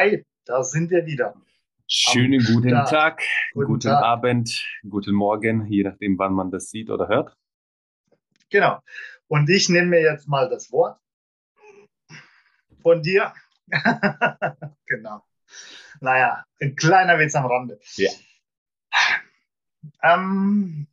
[0.00, 1.34] Hi, da sind wir wieder.
[1.86, 2.88] Schönen guten Start.
[2.88, 3.22] Tag,
[3.52, 4.02] guten, guten Tag.
[4.02, 7.36] Abend, guten Morgen, je nachdem, wann man das sieht oder hört.
[8.48, 8.80] Genau.
[9.28, 10.98] Und ich nehme mir jetzt mal das Wort
[12.80, 13.34] von dir.
[14.86, 15.22] genau.
[16.00, 17.78] Naja, ein kleiner Witz am Rande.
[17.96, 18.10] Ja.
[20.02, 20.86] Ähm,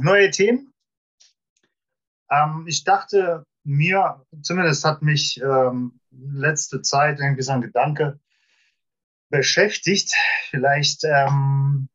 [0.00, 0.74] neue Themen.
[2.28, 8.18] Ähm, ich dachte mir, zumindest hat mich ähm, letzte Zeit irgendwie so ein Gedanke
[9.30, 10.14] beschäftigt.
[10.50, 11.88] Vielleicht ähm,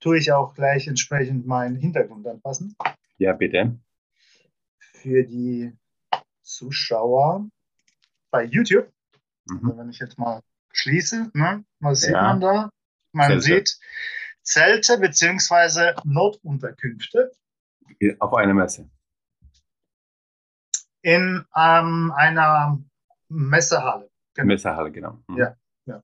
[0.00, 2.76] tue ich auch gleich entsprechend meinen Hintergrund anpassen.
[3.18, 3.78] Ja, bitte.
[4.78, 5.72] Für die
[6.42, 7.48] Zuschauer
[8.30, 8.92] bei YouTube.
[9.46, 9.60] Mhm.
[9.64, 10.42] Also wenn ich jetzt mal
[10.72, 12.22] schließe, ne, was sieht ja.
[12.22, 12.70] man da?
[13.12, 13.42] Man Zelte.
[13.42, 13.78] sieht
[14.42, 17.32] Zelte beziehungsweise Notunterkünfte.
[18.18, 18.90] Auf einer Messe.
[21.02, 22.82] In ähm, einer
[23.28, 24.10] Messehalle.
[24.34, 24.46] Genau.
[24.46, 25.22] Messehalle, genau.
[25.28, 25.36] Mhm.
[25.36, 26.02] Ja, ja.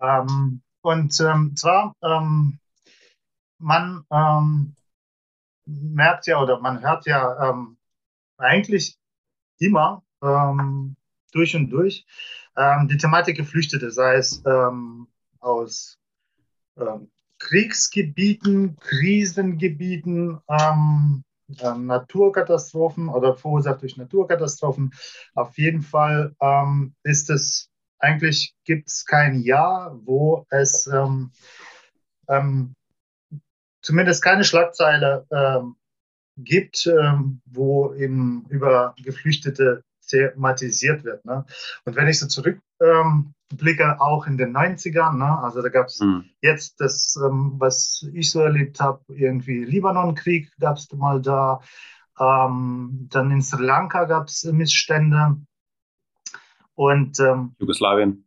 [0.00, 2.58] Ähm, und ähm, zwar, ähm,
[3.58, 4.76] man ähm,
[5.66, 7.76] merkt ja oder man hört ja ähm,
[8.36, 8.96] eigentlich
[9.58, 10.96] immer ähm,
[11.32, 12.06] durch und durch
[12.88, 14.42] die Thematik Geflüchtete, sei es
[15.38, 15.96] aus
[17.38, 24.92] Kriegsgebieten, Krisengebieten, ähm, Naturkatastrophen oder verursacht durch Naturkatastrophen.
[25.34, 31.32] Auf jeden Fall ähm, ist es eigentlich gibt es kein Jahr, wo es ähm,
[32.28, 32.74] ähm,
[33.82, 35.76] zumindest keine Schlagzeile ähm,
[36.36, 41.24] gibt, ähm, wo eben über Geflüchtete thematisiert wird.
[41.24, 41.44] Ne?
[41.84, 45.38] Und wenn ich so zurückblicke, ähm, auch in den 90ern, ne?
[45.42, 46.24] also da gab es mhm.
[46.40, 51.60] jetzt das, ähm, was ich so erlebt habe, irgendwie Libanon-Krieg gab es mal da,
[52.20, 55.36] dann in Sri Lanka gab es Missstände
[56.78, 58.26] und ähm, Jugoslawien.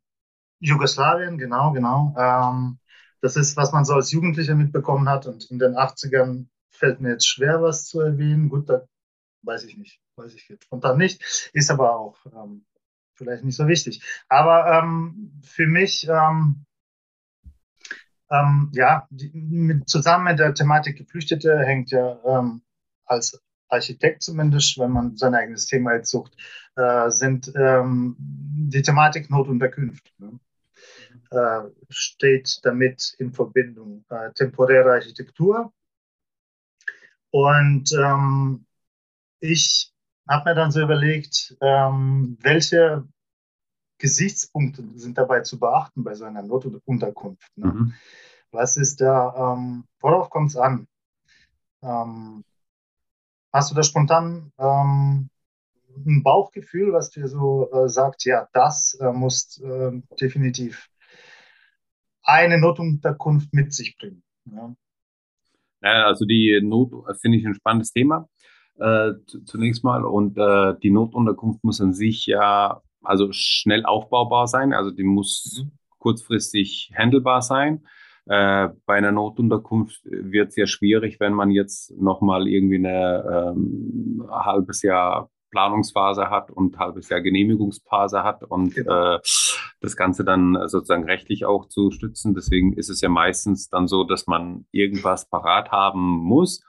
[0.59, 2.15] Jugoslawien, genau, genau.
[2.17, 2.77] Ähm,
[3.21, 5.25] das ist, was man so als Jugendlicher mitbekommen hat.
[5.25, 8.49] Und in den 80ern fällt mir jetzt schwer, was zu erwähnen.
[8.49, 8.83] Gut, da
[9.43, 12.65] weiß ich nicht weiß ich jetzt spontan nicht, ist aber auch ähm,
[13.15, 14.03] vielleicht nicht so wichtig.
[14.29, 16.65] Aber ähm, für mich, ähm,
[18.29, 22.61] ähm ja, die, mit, zusammen mit der Thematik Geflüchtete hängt ja ähm,
[23.05, 23.41] als
[23.71, 26.35] Architekt zumindest, wenn man sein eigenes Thema jetzt sucht,
[26.75, 30.11] äh, sind ähm, die Thematik Notunterkünfte.
[30.17, 30.39] Ne?
[31.31, 35.71] Äh, steht damit in Verbindung äh, temporäre Architektur.
[37.31, 38.65] Und ähm,
[39.39, 39.93] ich
[40.27, 43.07] habe mir dann so überlegt, ähm, welche
[43.97, 47.49] Gesichtspunkte sind dabei zu beachten bei so einer Notunterkunft.
[47.55, 47.67] Ne?
[47.67, 47.93] Mhm.
[48.51, 50.87] Was ist da, ähm, worauf kommt es an?
[51.81, 52.43] Ähm,
[53.51, 55.29] hast du da spontan ähm,
[56.05, 60.87] ein Bauchgefühl, was dir so äh, sagt, ja, das äh, muss äh, definitiv
[62.23, 64.23] eine Notunterkunft mit sich bringen?
[64.45, 64.75] Ja?
[65.81, 68.29] Also die Not finde ich ein spannendes Thema
[68.79, 69.13] äh,
[69.45, 70.03] zunächst mal.
[70.05, 74.73] Und äh, die Notunterkunft muss an sich ja also schnell aufbaubar sein.
[74.73, 75.71] Also die muss mhm.
[75.99, 77.85] kurzfristig handelbar sein.
[78.27, 84.25] Äh, bei einer Notunterkunft wird es ja schwierig, wenn man jetzt nochmal irgendwie eine ähm,
[84.29, 89.15] halbes Jahr Planungsphase hat und halbes Jahr Genehmigungsphase hat und genau.
[89.15, 89.19] äh,
[89.81, 92.33] das Ganze dann sozusagen rechtlich auch zu stützen.
[92.33, 96.63] Deswegen ist es ja meistens dann so, dass man irgendwas parat haben muss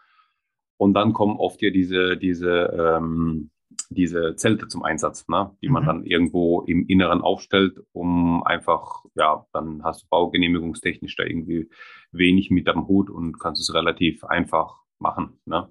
[0.83, 3.52] und dann kommen oft ja diese, diese, ähm,
[3.95, 5.57] diese Zelte zum Einsatz, ne?
[5.63, 5.87] die man mhm.
[5.87, 11.71] dann irgendwo im Inneren aufstellt, um einfach, ja, dann hast du baugenehmigungstechnisch da irgendwie
[12.11, 15.39] wenig mit am Hut und kannst es relativ einfach machen.
[15.45, 15.69] Ne?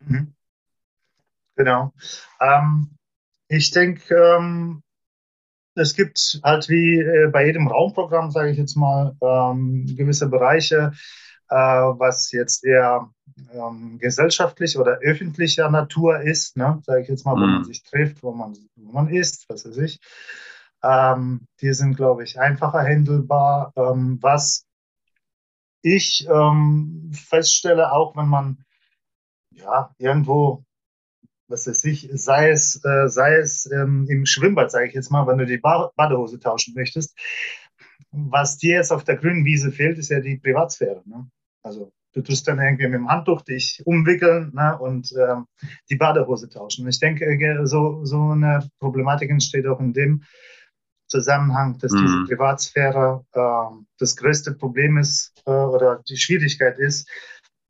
[0.00, 0.34] Mhm.
[1.56, 1.92] Genau.
[2.40, 2.96] Ähm,
[3.48, 4.82] ich denke, ähm,
[5.74, 10.92] es gibt halt wie äh, bei jedem Raumprogramm, sage ich jetzt mal, ähm, gewisse Bereiche,
[11.48, 13.10] äh, was jetzt eher
[13.52, 17.64] ähm, gesellschaftlich oder öffentlicher Natur ist, ne, sage ich jetzt mal, wo man mhm.
[17.64, 20.00] sich trifft, wo man, wo man isst, was weiß ich.
[20.82, 23.72] Ähm, die sind, glaube ich, einfacher handelbar.
[23.76, 24.66] Ähm, was
[25.82, 28.64] ich ähm, feststelle, auch wenn man
[29.52, 30.64] ja irgendwo,
[31.48, 35.26] was weiß ich, sei es, äh, sei es ähm, im Schwimmbad, sage ich jetzt mal,
[35.26, 37.16] wenn du die ba Badehose tauschen möchtest,
[38.10, 41.02] was dir jetzt auf der grünen Wiese fehlt, ist ja die Privatsphäre.
[41.06, 41.28] Ne?
[41.62, 45.46] Also du tust dann irgendwie mit dem Handtuch dich umwickeln ne, und ähm,
[45.90, 46.84] die Badehose tauschen.
[46.84, 50.24] Und ich denke, äh, so, so eine Problematik entsteht auch in dem
[51.06, 52.00] Zusammenhang, dass mhm.
[52.02, 57.08] diese Privatsphäre äh, das größte Problem ist äh, oder die Schwierigkeit ist,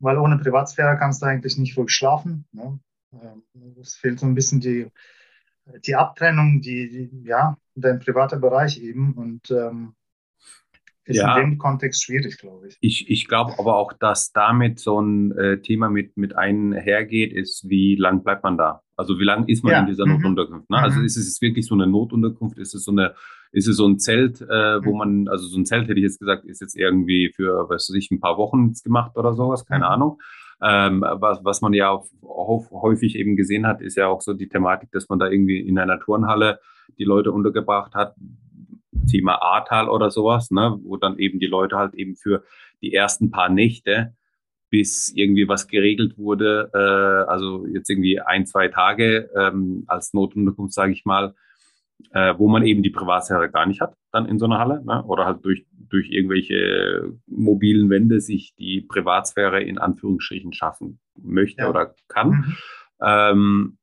[0.00, 2.46] weil ohne Privatsphäre kannst du eigentlich nicht ruhig schlafen.
[2.52, 2.80] Ne?
[3.12, 3.42] Ähm,
[3.80, 4.88] es fehlt so ein bisschen die,
[5.84, 9.94] die Abtrennung, die, die, ja, dein privater Bereich eben und ähm,
[11.08, 12.76] ist ja, in dem Kontext schwierig, glaube ich.
[12.80, 17.68] Ich, ich glaube aber auch, dass damit so ein äh, Thema mit, mit einhergeht, ist,
[17.68, 18.82] wie lang bleibt man da?
[18.94, 19.80] Also wie lang ist man ja.
[19.80, 20.14] in dieser mhm.
[20.14, 20.68] Notunterkunft?
[20.68, 20.76] Ne?
[20.76, 21.04] Also mhm.
[21.04, 22.58] Also ist es wirklich so eine Notunterkunft?
[22.58, 23.14] Ist es so eine,
[23.52, 24.98] ist es so ein Zelt, äh, wo mhm.
[24.98, 27.96] man, also so ein Zelt hätte ich jetzt gesagt, ist jetzt irgendwie für, was weiß
[27.96, 29.92] ich, ein paar Wochen gemacht oder sowas, keine mhm.
[29.92, 30.18] Ahnung.
[30.60, 34.90] Ähm, was, was man ja häufig eben gesehen hat, ist ja auch so die Thematik,
[34.90, 36.58] dass man da irgendwie in einer Turnhalle
[36.98, 38.14] die Leute untergebracht hat,
[39.08, 42.44] Thema Ahrtal oder sowas, ne, wo dann eben die Leute halt eben für
[42.82, 44.14] die ersten paar Nächte,
[44.70, 50.74] bis irgendwie was geregelt wurde, äh, also jetzt irgendwie ein, zwei Tage ähm, als Notunterkunft,
[50.74, 51.34] sage ich mal,
[52.12, 55.02] äh, wo man eben die Privatsphäre gar nicht hat, dann in so einer Halle, ne?
[55.04, 61.70] oder halt durch, durch irgendwelche mobilen Wände sich die Privatsphäre in Anführungsstrichen schaffen möchte ja.
[61.70, 62.28] oder kann.
[62.28, 62.56] Mhm.
[63.00, 63.78] Ähm,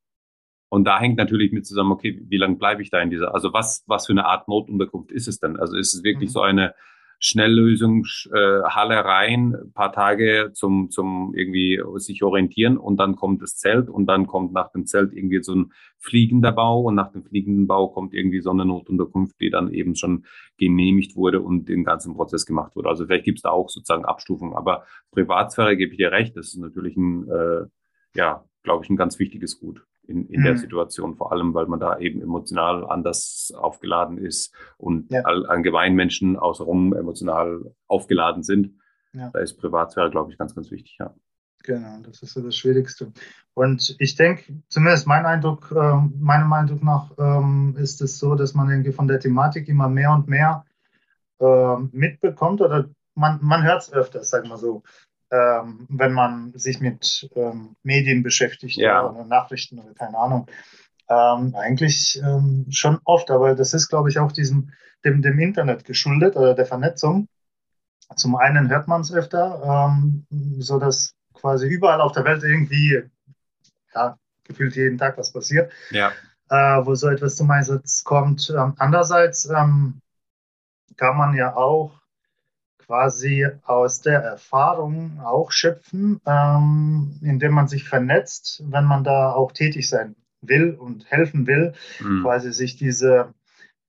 [0.75, 3.53] und da hängt natürlich mit zusammen, okay, wie lange bleibe ich da in dieser, also
[3.53, 5.55] was, was für eine Art Notunterkunft ist es denn?
[5.55, 6.33] Also ist es wirklich mhm.
[6.33, 6.75] so eine
[7.17, 13.55] Schnelllösung, äh, Halle rein, paar Tage zum, zum irgendwie sich orientieren und dann kommt das
[13.55, 17.23] Zelt und dann kommt nach dem Zelt irgendwie so ein fliegender Bau und nach dem
[17.23, 20.25] fliegenden Bau kommt irgendwie so eine Notunterkunft, die dann eben schon
[20.57, 22.89] genehmigt wurde und den ganzen Prozess gemacht wurde.
[22.89, 26.47] Also vielleicht gibt es da auch sozusagen Abstufungen, aber Privatsphäre gebe ich dir recht, das
[26.47, 27.65] ist natürlich ein, äh,
[28.13, 30.45] ja, glaube ich, ein ganz wichtiges Gut in, in mhm.
[30.45, 35.21] der Situation, vor allem, weil man da eben emotional anders aufgeladen ist und ja.
[35.21, 38.77] allgemein Menschen außenrum emotional aufgeladen sind.
[39.13, 39.29] Ja.
[39.31, 41.13] Da ist Privatsphäre, glaube ich, ganz, ganz wichtig, ja.
[41.63, 43.11] Genau, das ist so das Schwierigste.
[43.55, 48.53] Und ich denke, zumindest mein Eindruck, äh, meinem Eindruck nach, ähm, ist es so, dass
[48.53, 50.63] man irgendwie von der Thematik immer mehr und mehr
[51.39, 54.83] äh, mitbekommt oder man, man hört es öfters, sagen wir so
[55.35, 59.09] ähm, wenn man sich mit ähm, Medien beschäftigt ja.
[59.09, 60.47] oder Nachrichten oder keine Ahnung.
[61.09, 64.71] Ähm, eigentlich ähm, schon oft, aber das ist, glaube ich, auch diesem,
[65.03, 67.27] dem, dem Internet geschuldet oder der Vernetzung.
[68.15, 70.25] Zum einen hört man es öfter, ähm,
[70.59, 73.03] so dass quasi überall auf der Welt irgendwie,
[73.93, 76.11] ja, gefühlt jeden Tag was passiert, ja.
[76.49, 78.53] äh, wo so etwas zum Einsatz kommt.
[78.55, 80.01] Ähm, andererseits kann
[81.17, 81.99] man ja auch
[82.85, 89.51] quasi aus der Erfahrung auch schöpfen, ähm, indem man sich vernetzt, wenn man da auch
[89.51, 92.23] tätig sein will und helfen will, mhm.
[92.23, 93.33] quasi sich diese,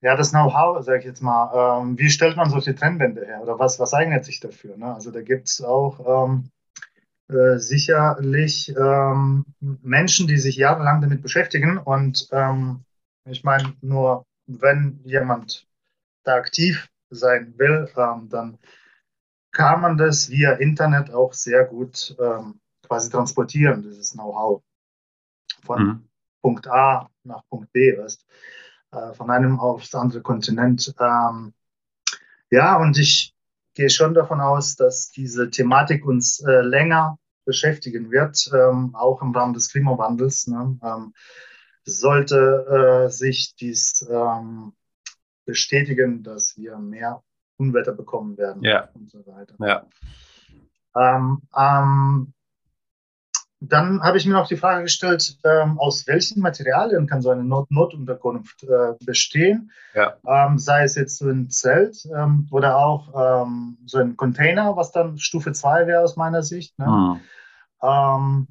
[0.00, 3.58] ja, das Know-how, sage ich jetzt mal, ähm, wie stellt man solche Trennwände her oder
[3.58, 4.76] was, was eignet sich dafür?
[4.76, 4.94] Ne?
[4.94, 6.50] Also da gibt es auch ähm,
[7.28, 12.84] äh, sicherlich ähm, Menschen, die sich jahrelang damit beschäftigen und ähm,
[13.28, 15.66] ich meine, nur wenn jemand
[16.22, 18.58] da aktiv sein will, ähm, dann
[19.56, 24.62] kann man das via Internet auch sehr gut ähm, quasi transportieren, dieses Know-how.
[25.64, 26.08] Von mhm.
[26.42, 28.26] Punkt A nach Punkt B, weißt,
[28.92, 30.94] äh, von einem aufs andere Kontinent.
[31.00, 31.54] Ähm,
[32.50, 33.34] ja, und ich
[33.72, 39.34] gehe schon davon aus, dass diese Thematik uns äh, länger beschäftigen wird, ähm, auch im
[39.34, 40.48] Rahmen des Klimawandels.
[40.48, 40.78] Ne?
[40.82, 41.14] Ähm,
[41.86, 44.74] sollte äh, sich dies ähm,
[45.46, 47.22] bestätigen, dass wir mehr
[47.58, 48.88] Unwetter bekommen werden ja.
[48.94, 49.54] und so weiter.
[49.58, 49.86] Ja.
[50.96, 52.32] Ähm, ähm,
[53.60, 57.42] dann habe ich mir noch die Frage gestellt, ähm, aus welchen Materialien kann so eine
[57.42, 59.70] Not Notunterkunft äh, bestehen?
[59.94, 60.16] Ja.
[60.26, 64.92] Ähm, sei es jetzt so ein Zelt ähm, oder auch ähm, so ein Container, was
[64.92, 66.78] dann Stufe 2 wäre aus meiner Sicht.
[66.78, 67.20] Ne?
[67.82, 68.48] Mhm.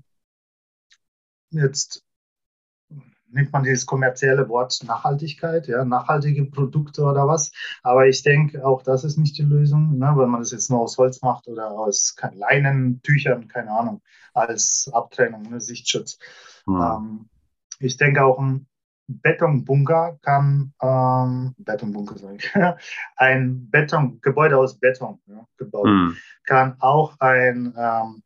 [1.51, 2.04] jetzt
[3.35, 7.51] nimmt man dieses kommerzielle Wort Nachhaltigkeit, ja, nachhaltige Produkte oder was.
[7.83, 10.79] Aber ich denke, auch das ist nicht die Lösung, ne, wenn man das jetzt nur
[10.79, 14.01] aus Holz macht oder aus Leinentüchern, keine Ahnung,
[14.33, 16.17] als Abtrennung, ne, Sichtschutz.
[16.65, 16.81] Mhm.
[16.81, 17.29] Ähm,
[17.79, 18.67] ich denke auch ein
[19.07, 22.51] Betonbunker kann, ähm, Betonbunker sage ich,
[23.17, 26.17] ein Betongebäude aus Beton ja, gebaut, mhm.
[26.45, 28.23] kann auch einen ähm,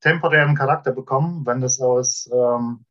[0.00, 2.84] temporären Charakter bekommen, wenn das aus ähm,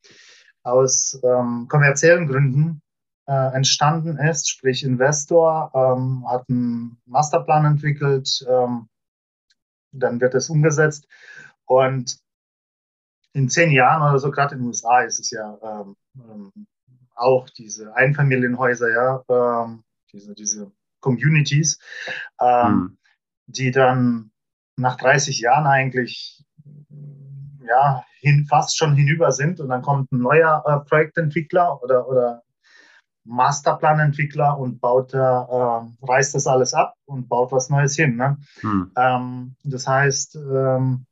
[0.64, 2.82] aus ähm, kommerziellen Gründen
[3.28, 8.88] äh, entstanden ist, sprich Investor ähm, hat einen Masterplan entwickelt, ähm,
[9.92, 11.08] dann wird es umgesetzt
[11.66, 12.20] und
[13.34, 16.68] in zehn Jahren oder so, gerade in den USA ist es ja ähm, ähm,
[17.16, 21.80] auch diese Einfamilienhäuser, ja, ähm, diese, diese Communities,
[22.40, 22.98] mhm.
[23.46, 24.32] die dann
[24.76, 26.44] nach 30 Jahren eigentlich
[27.72, 32.44] ja, hin, fast schon hinüber sind und dann kommt ein neuer äh, Projektentwickler oder, oder
[33.24, 38.18] Masterplanentwickler und baut, äh, reißt das alles ab und baut was Neues hin.
[38.18, 38.38] Ne?
[38.60, 38.92] Hm.
[38.98, 41.06] Ähm, das heißt, ähm,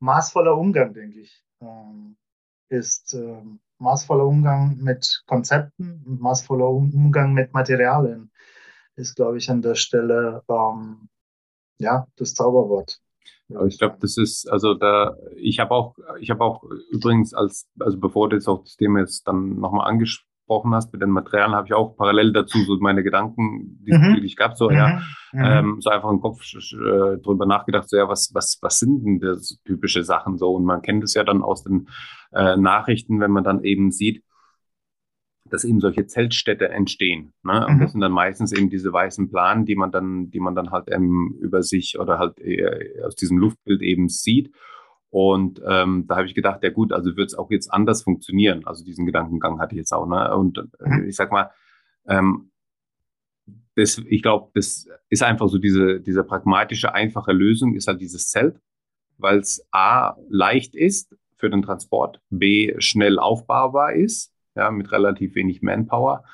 [0.00, 2.16] maßvoller Umgang, denke ich, ähm,
[2.68, 8.30] ist ähm, maßvoller Umgang mit Konzepten und maßvoller Umgang mit Materialien
[8.96, 11.08] ist, glaube ich, an der Stelle ähm,
[11.78, 13.00] ja das Zauberwort.
[13.54, 17.68] Aber ich glaube, das ist, also da, ich habe auch, ich habe auch übrigens als,
[17.78, 21.54] also bevor du jetzt auch das Thema jetzt dann nochmal angesprochen hast mit den Materialien,
[21.54, 24.20] habe ich auch parallel dazu so meine Gedanken, die, mhm.
[24.24, 24.76] ich gab, so, mhm.
[24.76, 25.02] ja,
[25.32, 25.44] mhm.
[25.44, 29.20] ähm, so einfach im Kopf äh, drüber nachgedacht, so, ja, was, was, was sind denn
[29.20, 30.54] das typische Sachen so?
[30.54, 31.88] Und man kennt es ja dann aus den
[32.32, 34.22] äh, Nachrichten, wenn man dann eben sieht,
[35.54, 37.32] dass eben solche Zeltstädte entstehen.
[37.44, 37.64] Ne?
[37.64, 37.80] Und mhm.
[37.80, 40.90] das sind dann meistens eben diese weißen Planen, die man dann, die man dann halt
[40.90, 44.52] ähm, über sich oder halt äh, aus diesem Luftbild eben sieht.
[45.10, 48.66] Und ähm, da habe ich gedacht, ja gut, also wird es auch jetzt anders funktionieren.
[48.66, 50.08] Also diesen Gedankengang hatte ich jetzt auch.
[50.08, 50.36] Ne?
[50.36, 51.08] Und äh, mhm.
[51.08, 51.52] ich sag mal,
[52.08, 52.50] ähm,
[53.76, 58.28] das, ich glaube, das ist einfach so diese, diese pragmatische, einfache Lösung, ist halt dieses
[58.28, 58.60] Zelt,
[59.18, 65.34] weil es A leicht ist für den Transport, B schnell aufbaubar ist ja, mit relativ
[65.34, 66.24] wenig Manpower,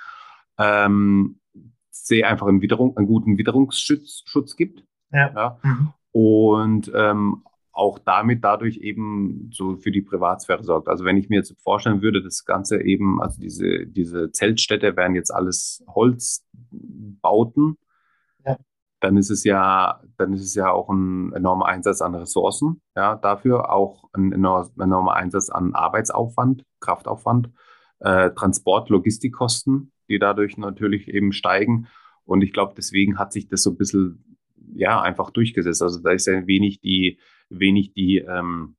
[0.59, 1.41] ähm,
[1.91, 4.85] sehr einfach einen, Witterung, einen guten Witterungsschutz Schutz gibt.
[5.13, 5.33] Ja.
[5.35, 5.59] ja.
[5.63, 5.93] Mhm.
[6.13, 10.89] Und ähm, auch damit dadurch eben so für die Privatsphäre sorgt.
[10.89, 15.15] Also wenn ich mir jetzt vorstellen würde, das Ganze eben, also diese, diese Zeltstädte wären
[15.15, 17.79] jetzt alles Holzbauten,
[18.45, 18.57] ja.
[19.01, 23.15] dann ist es ja, dann ist es ja auch ein enormer Einsatz an Ressourcen, ja,
[23.17, 27.51] dafür auch ein enormer Einsatz an Arbeitsaufwand, Kraftaufwand
[28.01, 31.87] äh, Transport, Logistikkosten, die dadurch natürlich eben steigen.
[32.25, 34.39] Und ich glaube, deswegen hat sich das so ein bisschen,
[34.75, 35.83] ja, einfach durchgesetzt.
[35.83, 38.77] Also da ist ja wenig die, wenig die, ähm,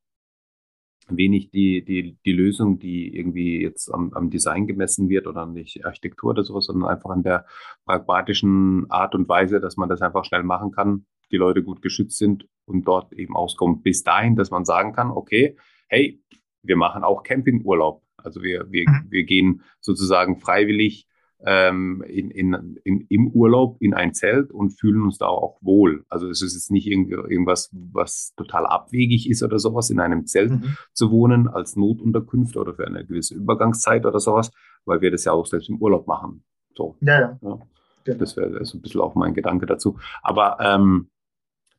[1.09, 5.83] wenig die, die, die Lösung, die irgendwie jetzt am, am Design gemessen wird oder die
[5.83, 7.45] Architektur oder sowas, sondern einfach an der
[7.85, 12.17] pragmatischen Art und Weise, dass man das einfach schnell machen kann, die Leute gut geschützt
[12.17, 13.81] sind und dort eben auskommen.
[13.81, 16.21] Bis dahin, dass man sagen kann, okay, hey,
[16.63, 18.03] wir machen auch Campingurlaub.
[18.23, 19.07] Also wir, wir, mhm.
[19.09, 21.07] wir gehen sozusagen freiwillig
[21.43, 26.05] ähm, in, in, in, im Urlaub in ein Zelt und fühlen uns da auch wohl.
[26.09, 30.51] Also es ist jetzt nicht irgendwas, was total abwegig ist oder sowas, in einem Zelt
[30.51, 30.77] mhm.
[30.93, 34.51] zu wohnen als Notunterkunft oder für eine gewisse Übergangszeit oder sowas,
[34.85, 36.43] weil wir das ja auch selbst im Urlaub machen.
[36.75, 36.95] So.
[37.01, 37.39] Ja, ja.
[37.41, 37.59] ja.
[38.03, 38.17] Genau.
[38.17, 39.99] Das wäre so ein bisschen auch mein Gedanke dazu.
[40.23, 41.09] Aber ähm,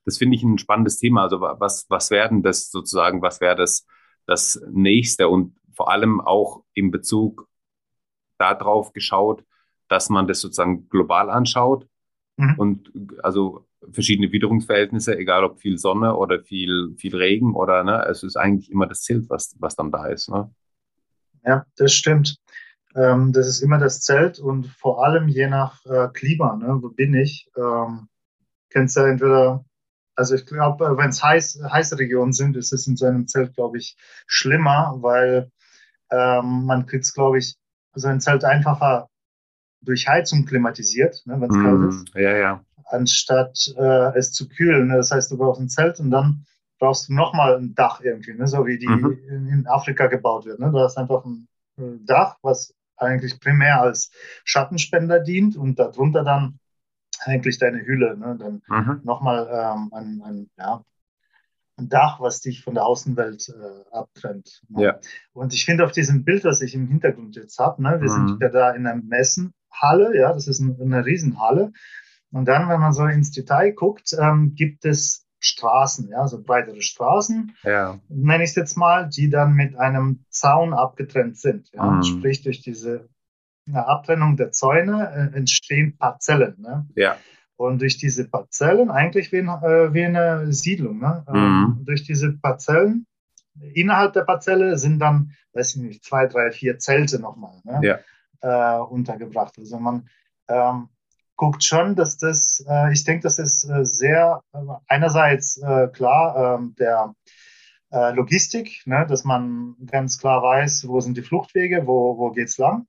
[0.05, 1.23] das finde ich ein spannendes Thema.
[1.23, 3.87] Also was, was werden das sozusagen, was wäre das,
[4.27, 5.29] das nächste?
[5.29, 7.49] Und vor allem auch in Bezug
[8.39, 9.45] darauf geschaut,
[9.89, 11.87] dass man das sozusagen global anschaut
[12.37, 12.55] mhm.
[12.59, 18.23] und also verschiedene Witterungsverhältnisse, egal ob viel Sonne oder viel, viel Regen oder ne, es
[18.23, 20.29] ist eigentlich immer das Zelt, was, was dann da ist.
[20.29, 20.51] Ne?
[21.45, 22.37] Ja, das stimmt.
[22.95, 26.91] Ähm, das ist immer das Zelt und vor allem je nach äh, Klima, ne, wo
[26.91, 28.09] bin ich, ähm,
[28.71, 29.65] kennst du entweder
[30.15, 33.55] also ich glaube, wenn es heiß, heiße Regionen sind, ist es in so einem Zelt,
[33.55, 35.51] glaube ich, schlimmer, weil
[36.13, 37.57] ähm, man kriegt es, glaube ich,
[37.95, 39.09] so ein Zelt einfacher
[39.81, 42.15] durch Heizung klimatisiert, ne, wenn es mm, kalt ist.
[42.15, 42.65] Ja, ja.
[42.87, 44.89] Anstatt äh, es zu kühlen.
[44.89, 44.97] Ne?
[44.97, 46.45] Das heißt, du brauchst ein Zelt und dann
[46.79, 48.47] brauchst du nochmal ein Dach irgendwie, ne?
[48.47, 49.19] so wie die mhm.
[49.29, 50.61] in, in, Afrika gebaut wird.
[50.61, 50.71] Ne?
[50.71, 51.49] Du hast einfach ein
[52.05, 54.11] Dach, was eigentlich primär als
[54.45, 56.59] Schattenspender dient und darunter dann
[57.21, 58.17] eigentlich deine Hülle.
[58.17, 58.37] Ne?
[58.39, 59.01] Dann mhm.
[59.05, 60.85] nochmal ähm, ein, ein, ja,
[61.79, 64.63] Dach, was dich von der Außenwelt äh, abtrennt.
[64.69, 64.85] Ne?
[64.85, 65.01] Ja.
[65.33, 68.29] Und ich finde auf diesem Bild, was ich im Hintergrund jetzt habe, ne, wir mhm.
[68.29, 71.73] sind ja da in einer Messenhalle, ja, das ist eine, eine Riesenhalle.
[72.31, 76.83] Und dann, wenn man so ins Detail guckt, ähm, gibt es Straßen, ja, so breitere
[76.83, 77.99] Straßen, ja.
[78.09, 81.71] nenne ich es jetzt mal, die dann mit einem Zaun abgetrennt sind.
[81.73, 81.91] Ja?
[81.91, 82.03] Mhm.
[82.05, 83.09] Sprich, durch diese
[83.73, 86.61] Abtrennung der Zäune äh, entstehen Parzellen.
[86.61, 86.87] Ne?
[86.95, 87.17] Ja.
[87.63, 91.25] Und durch diese Parzellen, eigentlich wie, äh, wie eine Siedlung, ne?
[91.29, 91.85] Ähm, mhm.
[91.85, 93.07] durch diese Parzellen,
[93.75, 97.81] innerhalb der Parzelle sind dann, weiß ich nicht, zwei, drei, vier Zelte nochmal ne?
[97.83, 98.79] ja.
[98.79, 99.59] äh, untergebracht.
[99.59, 100.09] Also man
[100.49, 100.89] ähm,
[101.37, 106.59] guckt schon, dass das, äh, ich denke, das ist äh, sehr, äh, einerseits äh, klar,
[106.59, 107.15] ähm, der
[108.15, 109.05] Logistik, ne?
[109.07, 112.87] dass man ganz klar weiß, wo sind die Fluchtwege, wo, wo geht es lang.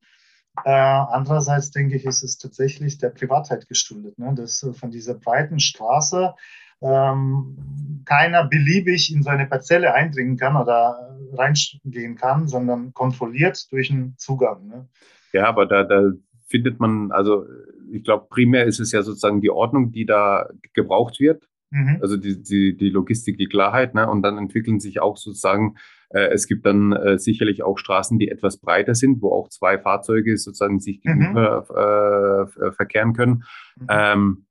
[0.64, 4.34] Äh, andererseits denke ich, ist es tatsächlich der Privatheit geschuldet, ne?
[4.36, 6.34] dass äh, von dieser breiten Straße
[6.82, 14.16] ähm, keiner beliebig in seine Parzelle eindringen kann oder reingehen kann, sondern kontrolliert durch einen
[14.18, 14.68] Zugang.
[14.68, 14.88] Ne?
[15.32, 16.12] Ja, aber da, da
[16.48, 17.46] findet man, also
[17.92, 21.48] ich glaube, primär ist es ja sozusagen die Ordnung, die da gebraucht wird.
[21.74, 21.98] Mhm.
[22.02, 24.08] Also die, die, die Logistik, die Klarheit, ne?
[24.10, 25.76] Und dann entwickeln sich auch sozusagen
[26.14, 29.80] äh, es gibt dann äh, sicherlich auch Straßen, die etwas breiter sind, wo auch zwei
[29.80, 31.20] Fahrzeuge sozusagen sich mhm.
[31.20, 33.44] gegenüber äh, verkehren können.
[33.80, 33.88] Mhm.
[33.90, 34.46] Ähm,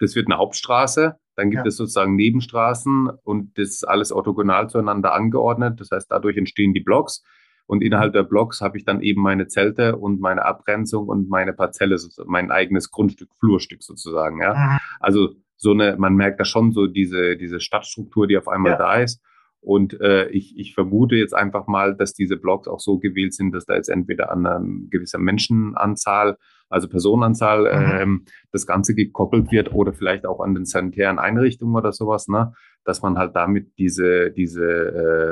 [0.00, 1.16] das wird eine Hauptstraße.
[1.36, 1.68] Dann gibt ja.
[1.68, 5.80] es sozusagen Nebenstraßen und das ist alles orthogonal zueinander angeordnet.
[5.80, 7.22] Das heißt, dadurch entstehen die Blocks.
[7.66, 11.52] Und innerhalb der Blocks habe ich dann eben meine Zelte und meine Abgrenzung und meine
[11.52, 11.96] Parzelle,
[12.26, 14.42] mein eigenes Grundstück, Flurstück sozusagen.
[14.42, 14.54] Ja?
[14.54, 14.78] Mhm.
[15.00, 18.78] Also so eine, man merkt da schon so diese, diese Stadtstruktur, die auf einmal ja.
[18.78, 19.22] da ist.
[19.60, 23.54] Und äh, ich, ich vermute jetzt einfach mal, dass diese Blogs auch so gewählt sind,
[23.54, 26.36] dass da jetzt entweder an eine gewisse Menschenanzahl,
[26.68, 28.00] also Personenanzahl, mhm.
[28.00, 32.52] ähm, das Ganze gekoppelt wird oder vielleicht auch an den sanitären Einrichtungen oder sowas, ne?
[32.84, 34.66] dass man halt damit diese, diese,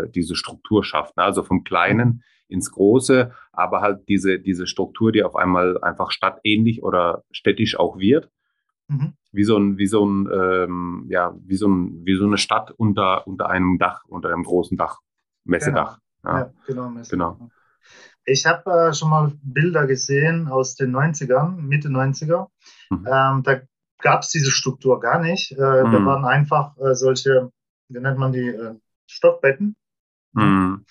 [0.06, 1.16] äh, diese Struktur schafft.
[1.16, 1.24] Ne?
[1.24, 6.84] Also vom Kleinen ins Große, aber halt diese, diese Struktur, die auf einmal einfach stadtähnlich
[6.84, 8.30] oder städtisch auch wird.
[8.90, 12.38] Mhm wie so ein, wie so ein, ähm, ja, wie so ein, wie so eine
[12.38, 14.98] Stadt unter, unter einem Dach, unter einem großen Dach,
[15.44, 15.98] Messedach.
[16.22, 16.40] Genau, ja.
[16.40, 17.38] ja genau, Messedach.
[17.38, 17.50] genau.
[18.24, 22.48] Ich habe äh, schon mal Bilder gesehen aus den 90ern, Mitte 90er.
[22.90, 23.06] Mhm.
[23.06, 23.60] Ähm, da
[23.98, 25.52] gab es diese Struktur gar nicht.
[25.52, 25.92] Äh, mhm.
[25.92, 27.50] Da waren einfach äh, solche,
[27.88, 28.74] wie nennt man die, äh,
[29.06, 29.76] Stockbetten.
[30.32, 30.84] Mhm.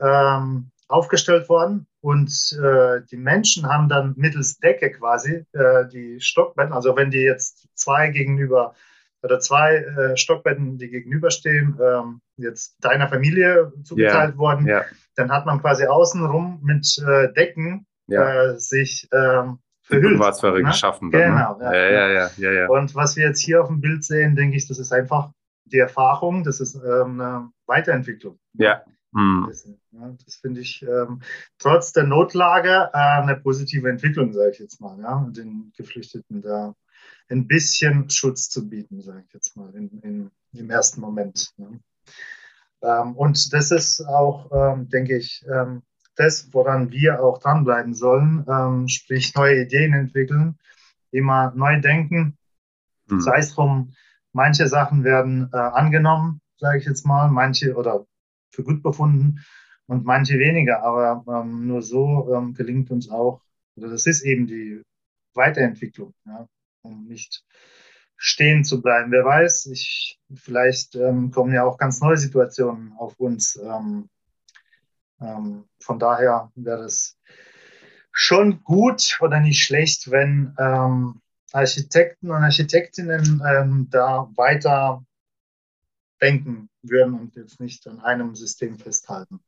[0.00, 6.72] Ähm, aufgestellt worden und äh, die Menschen haben dann mittels Decke quasi äh, die Stockbetten,
[6.72, 8.74] also wenn die jetzt zwei gegenüber
[9.22, 14.84] oder zwei äh, Stockbetten, die gegenüberstehen, ähm, jetzt deiner Familie zugeteilt yeah, worden, yeah.
[15.14, 18.50] dann hat man quasi außenrum mit äh, Decken yeah.
[18.50, 20.18] Äh, sich ähm, verhüllt.
[20.18, 20.64] Privatsphäre ne?
[20.64, 21.12] geschaffen.
[21.12, 21.26] Dann, ne?
[21.28, 21.58] genau.
[21.58, 21.64] Ne?
[21.64, 24.56] Ja, ja, ja, ja, ja, Und was wir jetzt hier auf dem Bild sehen, denke
[24.56, 25.30] ich, das ist einfach
[25.66, 28.40] die Erfahrung, das ist ähm, eine Weiterentwicklung.
[28.54, 28.82] Ja.
[29.12, 29.52] Mhm.
[29.92, 31.20] Ja, das finde ich ähm,
[31.58, 36.74] trotz der Notlage äh, eine positive Entwicklung, sage ich jetzt mal, ja, den Geflüchteten da
[37.28, 41.52] ein bisschen Schutz zu bieten, sage ich jetzt mal, in, in, im ersten Moment.
[41.58, 43.02] Ja.
[43.02, 45.82] Ähm, und das ist auch, ähm, denke ich, ähm,
[46.16, 50.58] das, woran wir auch dranbleiben sollen, ähm, sprich neue Ideen entwickeln,
[51.10, 52.36] immer neu denken,
[53.08, 53.20] mhm.
[53.20, 53.94] sei es drum,
[54.32, 58.06] manche Sachen werden äh, angenommen, sage ich jetzt mal, manche oder
[58.52, 59.40] für gut befunden
[59.86, 60.82] und manche weniger.
[60.82, 63.42] Aber ähm, nur so ähm, gelingt uns auch,
[63.76, 64.82] oder das ist eben die
[65.34, 66.46] Weiterentwicklung, ja,
[66.82, 67.44] um nicht
[68.16, 69.10] stehen zu bleiben.
[69.10, 73.56] Wer weiß, ich, vielleicht ähm, kommen ja auch ganz neue Situationen auf uns.
[73.56, 74.08] Ähm,
[75.20, 77.18] ähm, von daher wäre es
[78.12, 81.20] schon gut oder nicht schlecht, wenn ähm,
[81.52, 85.04] Architekten und Architektinnen da weiter
[86.22, 89.40] denken würden und jetzt nicht an einem System festhalten.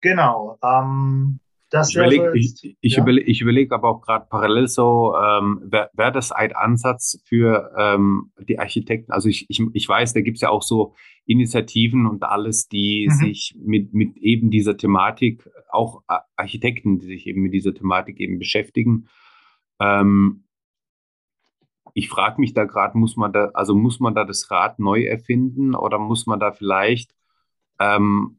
[0.00, 0.58] Genau.
[0.62, 1.40] Ähm,
[1.72, 3.02] ich überlege ich, ich ja?
[3.02, 7.72] überleg, ich überleg aber auch gerade parallel so, ähm, wäre wär das ein Ansatz für
[7.78, 9.12] ähm, die Architekten?
[9.12, 10.94] Also ich, ich, ich weiß, da gibt es ja auch so
[11.26, 13.14] Initiativen und alles, die mhm.
[13.14, 16.02] sich mit, mit eben dieser Thematik, auch
[16.34, 19.06] Architekten, die sich eben mit dieser Thematik eben beschäftigen.
[19.78, 20.44] Ähm,
[21.94, 25.04] ich frage mich da gerade, muss man da, also muss man da das Rad neu
[25.04, 27.14] erfinden oder muss man da vielleicht,
[27.80, 28.38] ähm,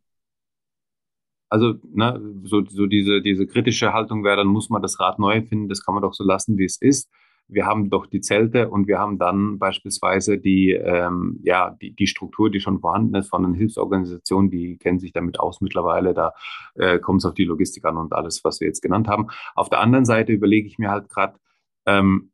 [1.50, 5.34] also ne, so, so diese, diese kritische Haltung wäre, dann muss man das Rad neu
[5.36, 7.10] erfinden, das kann man doch so lassen, wie es ist.
[7.48, 12.08] Wir haben doch die Zelte und wir haben dann beispielsweise die, ähm, ja, die, die
[12.08, 16.34] Struktur, die schon vorhanden ist von den Hilfsorganisationen, die kennen sich damit aus mittlerweile, da
[16.76, 19.28] äh, kommt es auf die Logistik an und alles, was wir jetzt genannt haben.
[19.56, 21.38] Auf der anderen Seite überlege ich mir halt gerade,
[21.86, 22.32] ähm,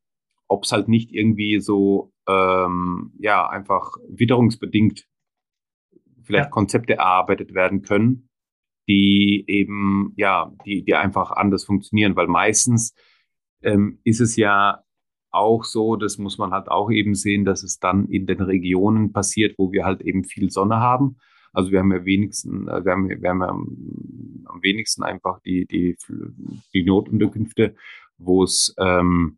[0.48, 5.08] ob es halt nicht irgendwie so, ähm, ja, einfach witterungsbedingt
[6.24, 6.52] vielleicht ja.
[6.52, 8.30] Konzepte erarbeitet werden können,
[8.88, 12.94] die eben, ja, die, die einfach anders funktionieren, weil meistens
[13.62, 14.84] ähm, ist es ja
[15.32, 19.12] auch so, das muss man halt auch eben sehen, dass es dann in den Regionen
[19.12, 21.18] passiert, wo wir halt eben viel Sonne haben.
[21.54, 25.66] Also wir haben ja wenigsten, äh, wir haben, wir haben ja am wenigsten einfach die,
[25.66, 25.98] die,
[26.74, 27.76] die Notunterkünfte,
[28.18, 29.38] wo es ähm,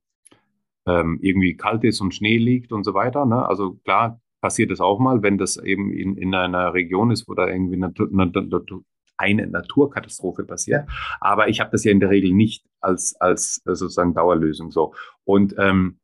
[0.89, 3.25] ähm, irgendwie kalt ist und Schnee liegt und so weiter.
[3.25, 3.47] Ne?
[3.47, 7.33] Also klar passiert das auch mal, wenn das eben in, in einer Region ist, wo
[7.33, 8.83] da irgendwie Natur, Natur,
[9.17, 10.87] eine Naturkatastrophe passiert.
[11.19, 14.93] Aber ich habe das ja in der Regel nicht als, als äh, sozusagen Dauerlösung so.
[15.25, 15.99] Und ähm,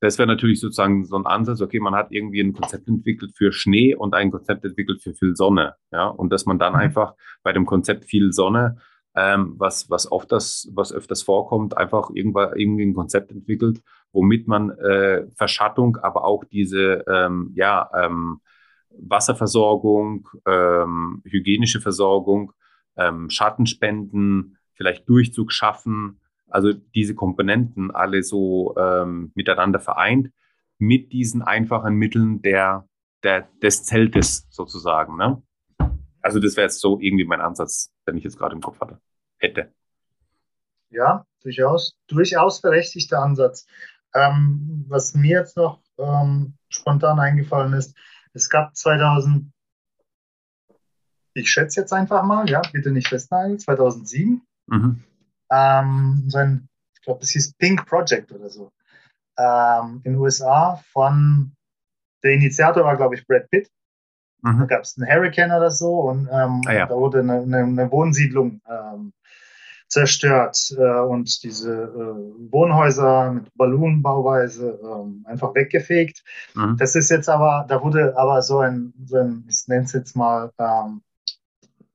[0.00, 3.52] das wäre natürlich sozusagen so ein Ansatz, okay, man hat irgendwie ein Konzept entwickelt für
[3.52, 5.74] Schnee und ein Konzept entwickelt für viel Sonne.
[5.92, 6.80] Ja, und dass man dann mhm.
[6.80, 8.78] einfach bei dem Konzept viel Sonne
[9.14, 14.48] ähm, was, was oft das, was öfters vorkommt, einfach irgendwann irgendwie ein Konzept entwickelt, womit
[14.48, 18.40] man äh, Verschattung, aber auch diese ähm, ja, ähm,
[18.90, 22.52] Wasserversorgung, ähm, hygienische Versorgung,
[22.96, 30.30] ähm, Schattenspenden, vielleicht Durchzug schaffen, also diese Komponenten alle so ähm, miteinander vereint
[30.78, 32.86] mit diesen einfachen Mitteln der,
[33.22, 35.16] der, des Zeltes sozusagen.
[35.16, 35.42] Ne?
[36.22, 39.00] Also das wäre jetzt so irgendwie mein Ansatz, den ich jetzt gerade im Kopf hatte,
[39.38, 39.72] hätte.
[40.90, 43.66] Ja, durchaus, durchaus berechtigter Ansatz.
[44.14, 47.96] Ähm, was mir jetzt noch ähm, spontan eingefallen ist,
[48.34, 49.50] es gab 2000,
[51.34, 54.42] ich schätze jetzt einfach mal, ja, bitte nicht festnageln, 2007.
[54.66, 55.02] Mhm.
[55.50, 58.70] Ähm, so ein, ich glaube, das hieß Pink Project oder so.
[59.38, 61.54] Ähm, in den USA von,
[62.22, 63.68] der Initiator war, glaube ich, Brad Pitt.
[64.42, 64.60] Mhm.
[64.60, 66.86] Da gab es einen Hurricane oder so und ähm, ah, ja.
[66.86, 69.12] da wurde eine, eine, eine Wohnsiedlung ähm,
[69.92, 76.24] zerstört äh, und diese äh, Wohnhäuser mit Ballonbauweise äh, einfach weggefegt.
[76.54, 76.76] Mhm.
[76.78, 80.16] Das ist jetzt aber, da wurde aber so ein, so ein ich nenne es jetzt
[80.16, 81.02] mal ähm,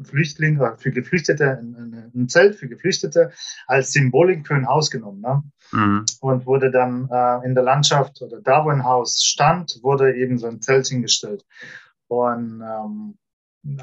[0.03, 3.31] Flüchtling oder für Geflüchtete, ein, ein, Zelt für Geflüchtete
[3.65, 5.21] als Symbolik für ein Haus genommen.
[5.21, 5.43] Ne?
[5.71, 6.05] Mhm.
[6.21, 10.37] Und wurde dann äh, in der Landschaft oder da, wo ein Haus stand, wurde eben
[10.37, 11.43] so ein Zelt hingestellt.
[12.07, 13.17] Und ähm,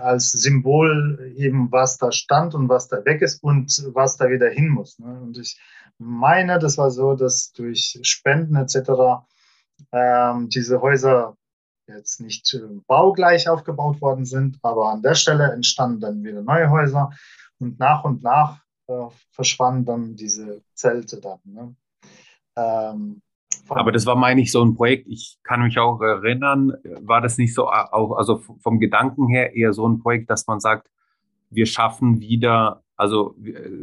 [0.01, 4.49] als Symbol eben, was da stand und was da weg ist und was da wieder
[4.49, 4.99] hin muss.
[4.99, 5.21] Ne?
[5.21, 5.61] Und ich
[5.99, 9.27] meine, das war so, dass durch Spenden etc.
[9.93, 11.37] Ähm, diese Häuser
[11.87, 16.71] jetzt nicht äh, baugleich aufgebaut worden sind, aber an der Stelle entstanden dann wieder neue
[16.71, 17.11] Häuser
[17.59, 21.41] und nach und nach äh, verschwanden dann diese Zelte dann.
[21.45, 21.77] Ne?
[22.57, 23.23] Ähm,
[23.69, 27.39] aber das war, meine ich, so ein Projekt, ich kann mich auch erinnern, war das
[27.39, 30.89] nicht so, auch, also vom Gedanken her eher so ein Projekt, dass man sagt,
[31.51, 33.37] wir schaffen wieder, also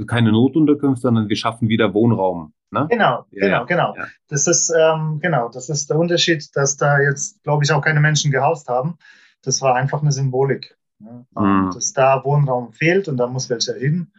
[0.08, 2.54] keine Notunterkünfte, sondern wir schaffen wieder Wohnraum.
[2.72, 2.88] Ne?
[2.90, 3.96] Genau, ja, genau, genau.
[3.98, 4.08] Ja.
[4.30, 8.00] Das ist, ähm, genau, das ist der Unterschied, dass da jetzt, glaube ich, auch keine
[8.00, 8.98] Menschen gehaust haben.
[9.42, 10.78] Das war einfach eine Symbolik.
[11.00, 11.26] Ne?
[11.36, 11.72] Mhm.
[11.74, 14.12] Dass da Wohnraum fehlt und da muss welcher hin.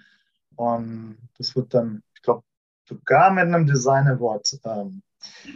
[0.57, 2.42] Und das wird dann, ich glaube,
[2.87, 5.03] sogar mit einem Design Award ähm,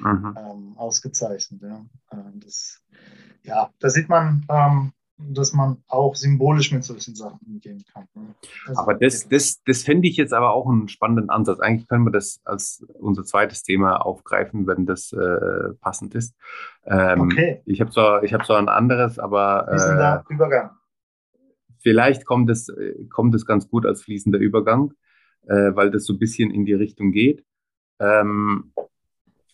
[0.01, 0.37] mhm.
[0.37, 1.63] ähm, ausgezeichnet.
[1.63, 1.87] Ja.
[2.13, 2.83] Ähm, das,
[3.43, 8.07] ja, da sieht man, ähm, dass man auch symbolisch mit solchen Sachen umgehen kann.
[8.15, 8.35] Ne?
[8.67, 11.61] Also aber das, das, das fände ich jetzt aber auch einen spannenden Ansatz.
[11.61, 16.35] Eigentlich können wir das als unser zweites Thema aufgreifen, wenn das äh, passend ist.
[16.85, 17.63] Ähm, okay.
[17.65, 19.67] Ich habe zwar, hab zwar ein anderes, aber.
[19.69, 20.71] Äh, fließender Übergang.
[21.81, 22.67] Vielleicht kommt es,
[23.11, 24.93] kommt es ganz gut als fließender Übergang,
[25.47, 27.45] äh, weil das so ein bisschen in die Richtung geht.
[28.01, 28.73] Ähm,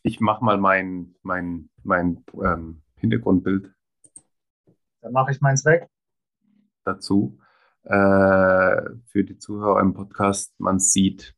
[0.03, 3.73] ich mache mal mein, mein, mein ähm, Hintergrundbild.
[5.01, 5.89] Dann mache ich meins weg.
[6.85, 7.39] Dazu.
[7.85, 11.35] Äh, für die Zuhörer im Podcast, man sieht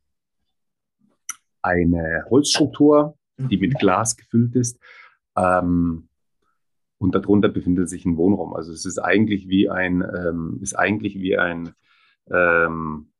[1.62, 3.78] eine Holzstruktur, die mit mhm.
[3.78, 4.78] Glas gefüllt ist.
[5.36, 6.08] Ähm,
[6.98, 8.54] und darunter befindet sich ein Wohnraum.
[8.54, 11.74] Also es ist eigentlich wie ein, ähm, ist eigentlich wie ein
[12.30, 13.10] ähm,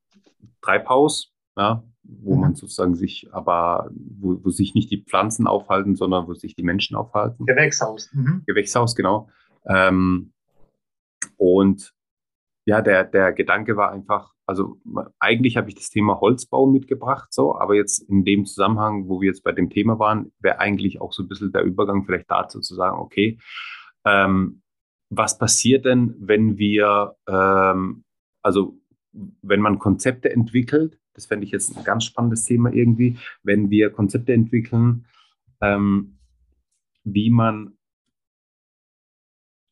[0.61, 2.41] Treibhaus, ja, wo mhm.
[2.41, 6.63] man sozusagen sich aber, wo, wo, sich nicht die Pflanzen aufhalten, sondern wo sich die
[6.63, 7.47] Menschen aufhalten.
[7.47, 8.11] Gewächshaus.
[8.13, 8.43] Mhm.
[8.47, 9.29] Gewächshaus, genau.
[9.67, 10.33] Ähm,
[11.37, 11.93] und
[12.67, 14.79] ja, der, der Gedanke war einfach, also
[15.19, 19.29] eigentlich habe ich das Thema Holzbau mitgebracht, so, aber jetzt in dem Zusammenhang, wo wir
[19.29, 22.61] jetzt bei dem Thema waren, wäre eigentlich auch so ein bisschen der Übergang vielleicht dazu
[22.61, 23.39] zu sagen, okay,
[24.05, 24.63] ähm,
[25.11, 28.05] was passiert denn, wenn wir, ähm,
[28.43, 28.79] also
[29.13, 33.91] wenn man Konzepte entwickelt, das fände ich jetzt ein ganz spannendes Thema irgendwie, wenn wir
[33.91, 35.07] Konzepte entwickeln,
[35.61, 36.19] ähm,
[37.05, 37.75] wie man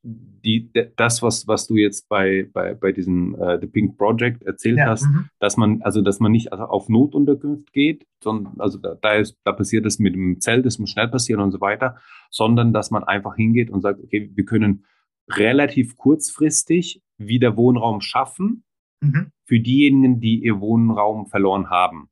[0.05, 4.78] die, das, was, was du jetzt bei, bei, bei diesem äh, The Pink Project erzählt
[4.78, 5.26] ja, hast, -hmm.
[5.38, 9.38] dass man, also dass man nicht also auf Notunterkunft geht, sondern also da, da, ist,
[9.44, 11.98] da passiert es mit dem Zelt, das muss schnell passieren und so weiter,
[12.31, 14.85] sondern dass man einfach hingeht und sagt, okay, wir können
[15.31, 18.64] relativ kurzfristig wieder Wohnraum schaffen,
[19.02, 19.32] mhm.
[19.44, 22.08] für diejenigen, die ihr Wohnraum verloren haben.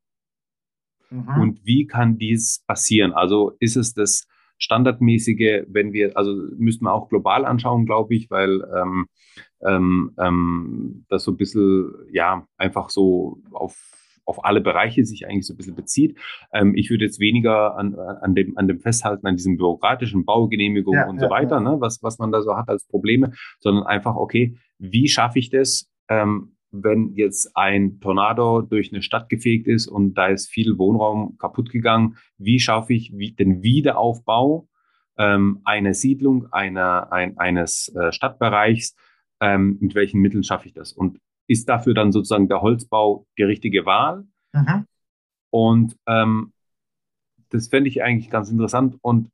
[1.11, 1.41] Mhm.
[1.41, 3.13] Und wie kann dies passieren?
[3.13, 4.27] Also ist es das
[4.59, 9.07] standardmäßige, wenn wir, also müssten wir auch global anschauen, glaube ich, weil ähm,
[9.67, 13.77] ähm, ähm, das so ein bisschen, ja, einfach so auf
[14.31, 16.17] auf alle Bereiche sich eigentlich so ein bisschen bezieht.
[16.53, 21.01] Ähm, ich würde jetzt weniger an, an, dem, an dem festhalten, an diesem bürokratischen Baugenehmigungen
[21.01, 21.61] ja, und so ja, weiter, ja.
[21.61, 25.51] Ne, was, was man da so hat als Probleme, sondern einfach, okay, wie schaffe ich
[25.51, 30.79] das, ähm, wenn jetzt ein Tornado durch eine Stadt gefegt ist und da ist viel
[30.79, 34.69] Wohnraum kaputt gegangen, wie schaffe ich den Wiederaufbau
[35.19, 38.95] ähm, einer Siedlung, einer, ein, eines äh, Stadtbereichs,
[39.41, 40.93] ähm, mit welchen Mitteln schaffe ich das?
[40.93, 44.25] Und ist dafür dann sozusagen der Holzbau die richtige Wahl?
[44.53, 44.87] Mhm.
[45.51, 46.53] Und ähm,
[47.51, 48.97] das fände ich eigentlich ganz interessant.
[49.03, 49.31] Und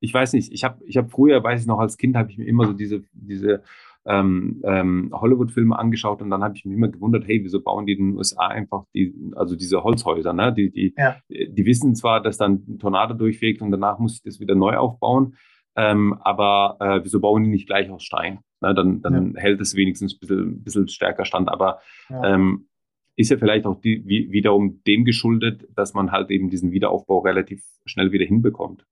[0.00, 2.38] ich weiß nicht, ich habe ich hab früher, weiß ich noch, als Kind habe ich
[2.38, 3.62] mir immer so diese, diese
[4.06, 7.92] ähm, ähm, Hollywood-Filme angeschaut und dann habe ich mich immer gewundert, hey, wieso bauen die
[7.92, 10.52] in den USA einfach die, also diese Holzhäuser, ne?
[10.52, 11.16] Die, die, ja.
[11.28, 14.76] die wissen zwar, dass dann ein Tornado durchfegt und danach muss ich das wieder neu
[14.76, 15.36] aufbauen,
[15.76, 18.40] ähm, aber äh, wieso bauen die nicht gleich aus Stein?
[18.60, 18.74] Ne?
[18.74, 19.40] Dann, dann ja.
[19.40, 21.48] hält es wenigstens ein bisschen, bisschen stärker stand.
[21.48, 22.34] Aber ja.
[22.34, 22.68] ähm,
[23.16, 27.20] ist ja vielleicht auch die, wie, wiederum dem geschuldet, dass man halt eben diesen Wiederaufbau
[27.20, 28.86] relativ schnell wieder hinbekommt.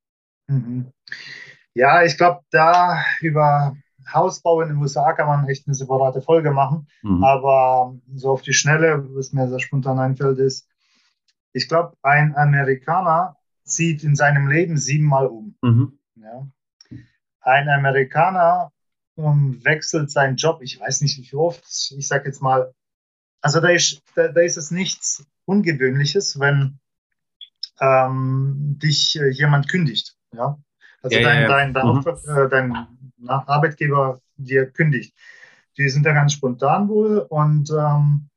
[0.49, 0.93] Mhm.
[1.75, 3.77] Ja, ich glaube, da über
[4.13, 6.89] Hausbau in den USA kann man echt eine separate Folge machen.
[7.03, 7.23] Mhm.
[7.23, 10.69] Aber so auf die Schnelle, was mir sehr spontan einfällt, ist,
[11.53, 15.57] ich glaube, ein Amerikaner zieht in seinem Leben siebenmal um.
[15.63, 15.99] Mhm.
[16.17, 16.49] Ja.
[17.41, 18.73] Ein Amerikaner
[19.15, 21.65] um, ähm, wechselt seinen Job, ich weiß nicht wie oft,
[21.97, 22.73] ich sage jetzt mal,
[23.41, 26.79] also da ist, da, da ist es nichts Ungewöhnliches, wenn
[27.81, 30.17] ähm, dich äh, jemand kündigt.
[30.33, 30.59] Ja?
[31.03, 31.49] Also ja, dein, ja, ja.
[31.49, 32.05] Dein, dein, mhm.
[32.07, 32.87] äh, dein,
[33.29, 35.15] Arbeitgeber dir kündigt.
[35.79, 38.29] Die sind da ganz spontan wohl und ähm,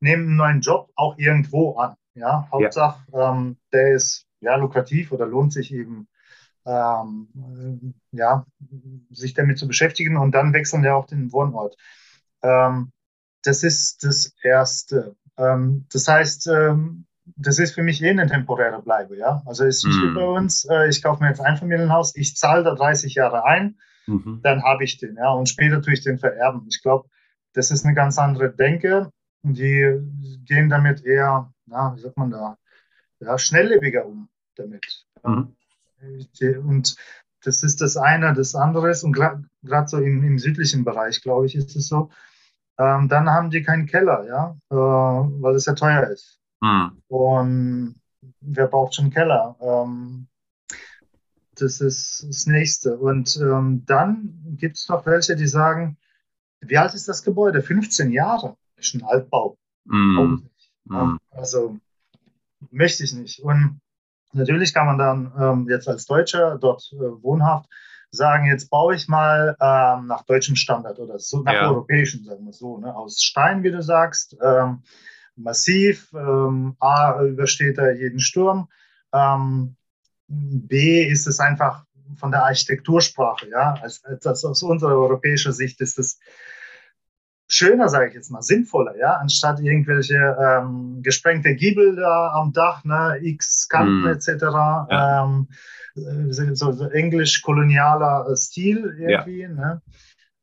[0.00, 1.96] nehmen einen neuen Job auch irgendwo an.
[2.14, 6.08] Ja, Hauptsache, ähm, der ist ja lukrativ oder lohnt sich eben
[6.66, 8.44] ähm, ja,
[9.10, 11.76] sich damit zu beschäftigen und dann wechseln wir auch den Wohnort.
[12.42, 12.92] Ähm,
[13.42, 15.16] das ist das Erste.
[15.36, 19.42] Ähm, das heißt, ähm, das ist für mich eh eine temporäre Bleibe, ja.
[19.46, 20.02] Also ist nicht mm.
[20.02, 23.44] wie bei uns, äh, ich kaufe mir jetzt ein Familienhaus, ich zahle da 30 Jahre
[23.44, 24.40] ein, mhm.
[24.42, 26.66] dann habe ich den, ja, und später tue ich den vererben.
[26.68, 27.08] Ich glaube,
[27.52, 29.10] das ist eine ganz andere Denke.
[29.42, 29.98] Die
[30.44, 32.56] gehen damit eher, na, wie sagt man da,
[33.20, 35.06] ja, schnelllebiger um damit.
[35.24, 35.54] Mhm.
[36.64, 36.96] Und
[37.42, 39.44] das ist das eine, das andere ist, und gerade
[39.86, 42.10] so im, im, südlichen Bereich, glaube ich, ist es so,
[42.78, 46.37] ähm, dann haben die keinen Keller, ja, äh, weil es ja teuer ist.
[46.60, 47.02] Mhm.
[47.08, 48.00] Und
[48.40, 49.56] wer braucht schon einen Keller?
[49.60, 50.28] Ähm,
[51.54, 52.96] das ist das Nächste.
[52.96, 55.98] Und ähm, dann gibt es noch welche, die sagen,
[56.60, 57.62] wie alt ist das Gebäude?
[57.62, 58.56] 15 Jahre.
[58.76, 59.56] Ist ein Altbau.
[59.84, 60.38] Mm.
[60.84, 61.18] Mm.
[61.30, 61.78] Also
[62.70, 63.40] möchte ich nicht.
[63.40, 63.80] Und
[64.32, 67.68] natürlich kann man dann ähm, jetzt als Deutscher dort äh, wohnhaft
[68.10, 71.68] sagen, jetzt baue ich mal ähm, nach deutschem Standard oder so, nach ja.
[71.70, 72.94] europäischem, sagen wir so, ne?
[72.94, 74.82] aus Stein, wie du sagst, ähm,
[75.38, 78.68] massiv, ähm, A übersteht er jeden Sturm,
[79.12, 79.76] ähm,
[80.26, 81.84] B ist es einfach
[82.16, 86.18] von der Architektursprache, ja, als, als aus unserer europäischen Sicht ist es
[87.48, 92.84] schöner, sage ich jetzt mal, sinnvoller, ja, anstatt irgendwelche ähm, gesprengte Giebel da am Dach,
[92.84, 94.06] ne, X Kanten mm.
[94.08, 94.28] etc.
[94.90, 95.24] Ja.
[95.24, 95.48] Ähm,
[95.96, 99.48] äh, so, so englisch-kolonialer Stil irgendwie, ja.
[99.48, 99.82] ne?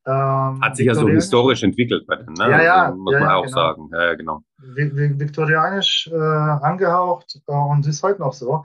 [0.08, 2.49] Ähm, Hat sich ja so historisch entwickelt bei denen, ne?
[2.49, 2.86] Ja, ja.
[2.86, 3.55] Also, muss ja, man auch genau.
[3.55, 3.89] sagen.
[3.91, 4.41] Ja, genau.
[4.73, 8.63] Viktorianisch äh, angehaucht äh, und ist heute noch so.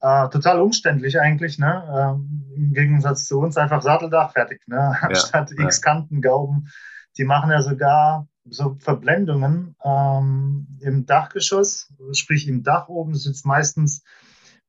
[0.00, 1.84] Äh, total umständlich eigentlich, ne?
[1.94, 4.96] Ähm, Im Gegensatz zu uns einfach Satteldach fertig, ne?
[5.00, 6.68] Anstatt ja, X Kanten Gauben.
[7.18, 14.02] Die machen ja sogar so Verblendungen ähm, im Dachgeschoss, sprich im Dach oben sitzt meistens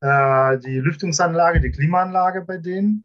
[0.00, 3.04] äh, die Lüftungsanlage, die Klimaanlage bei denen.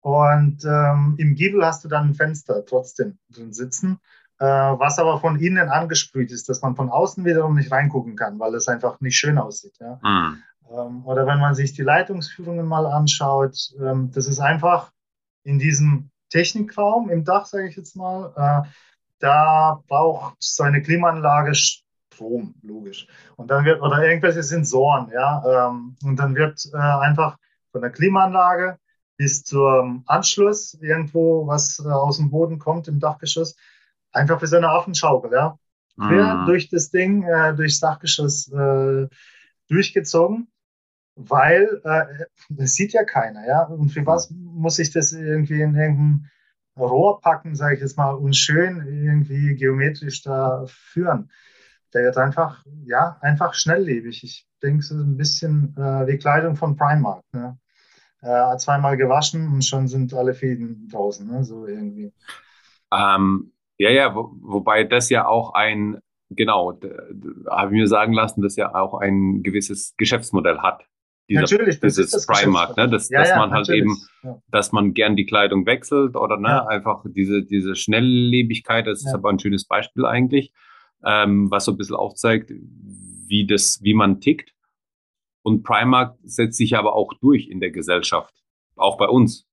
[0.00, 4.00] Und ähm, im Giebel hast du dann ein Fenster trotzdem drin sitzen,
[4.44, 8.54] was aber von innen angesprüht ist, dass man von außen wiederum nicht reingucken kann, weil
[8.54, 9.74] es einfach nicht schön aussieht.
[9.80, 9.98] Ja?
[10.02, 10.42] Mhm.
[10.70, 14.92] Ähm, oder wenn man sich die Leitungsführungen mal anschaut, ähm, das ist einfach
[15.42, 18.68] in diesem Technikraum im Dach, sage ich jetzt mal, äh,
[19.18, 23.06] da braucht so eine Klimaanlage Strom, logisch.
[23.36, 27.36] Und dann wird, oder irgendwelche Sensoren, ja, ähm, und dann wird äh, einfach
[27.72, 28.78] von der Klimaanlage
[29.16, 33.56] bis zum Anschluss irgendwo, was äh, aus dem Boden kommt im Dachgeschoss,
[34.12, 35.58] einfach wie so eine Affenschaukel, ja.
[35.98, 36.46] Quer mhm.
[36.46, 39.08] durch das Ding, äh, durchs Dachgeschoss äh,
[39.68, 40.48] durchgezogen,
[41.14, 43.64] weil äh, das sieht ja keiner, ja.
[43.64, 46.30] Und für was muss ich das irgendwie in irgendein
[46.78, 51.30] Rohr packen, sage ich jetzt mal, und schön irgendwie geometrisch da führen?
[51.92, 54.22] Der wird einfach, ja, einfach schnelllebig.
[54.22, 57.24] Ich denke, so ein bisschen äh, wie Kleidung von Primark.
[57.32, 57.58] Ne?
[58.22, 61.44] äh, zweimal gewaschen und schon sind alle Fäden draußen, ne?
[61.44, 62.12] so irgendwie.
[62.92, 66.78] Ähm, ja, ja, wo, wobei das ja auch ein, genau,
[67.48, 70.84] habe ich mir sagen lassen, dass ja auch ein gewisses Geschäftsmodell hat.
[71.30, 72.90] Dieser, natürlich, das dieses ist das Primark, ne?
[72.90, 74.36] dass, ja, dass ja, man halt eben, ja.
[74.48, 79.30] dass man gern die Kleidung wechselt oder ne, einfach diese, diese Schnelllebigkeit, das ist aber
[79.30, 80.52] ein schönes Beispiel eigentlich,
[81.02, 84.52] ähm, was so ein bisschen aufzeigt, wie das, wie man tickt.
[85.42, 88.34] Und Primark setzt sich aber auch durch in der Gesellschaft,
[88.76, 89.49] auch bei uns.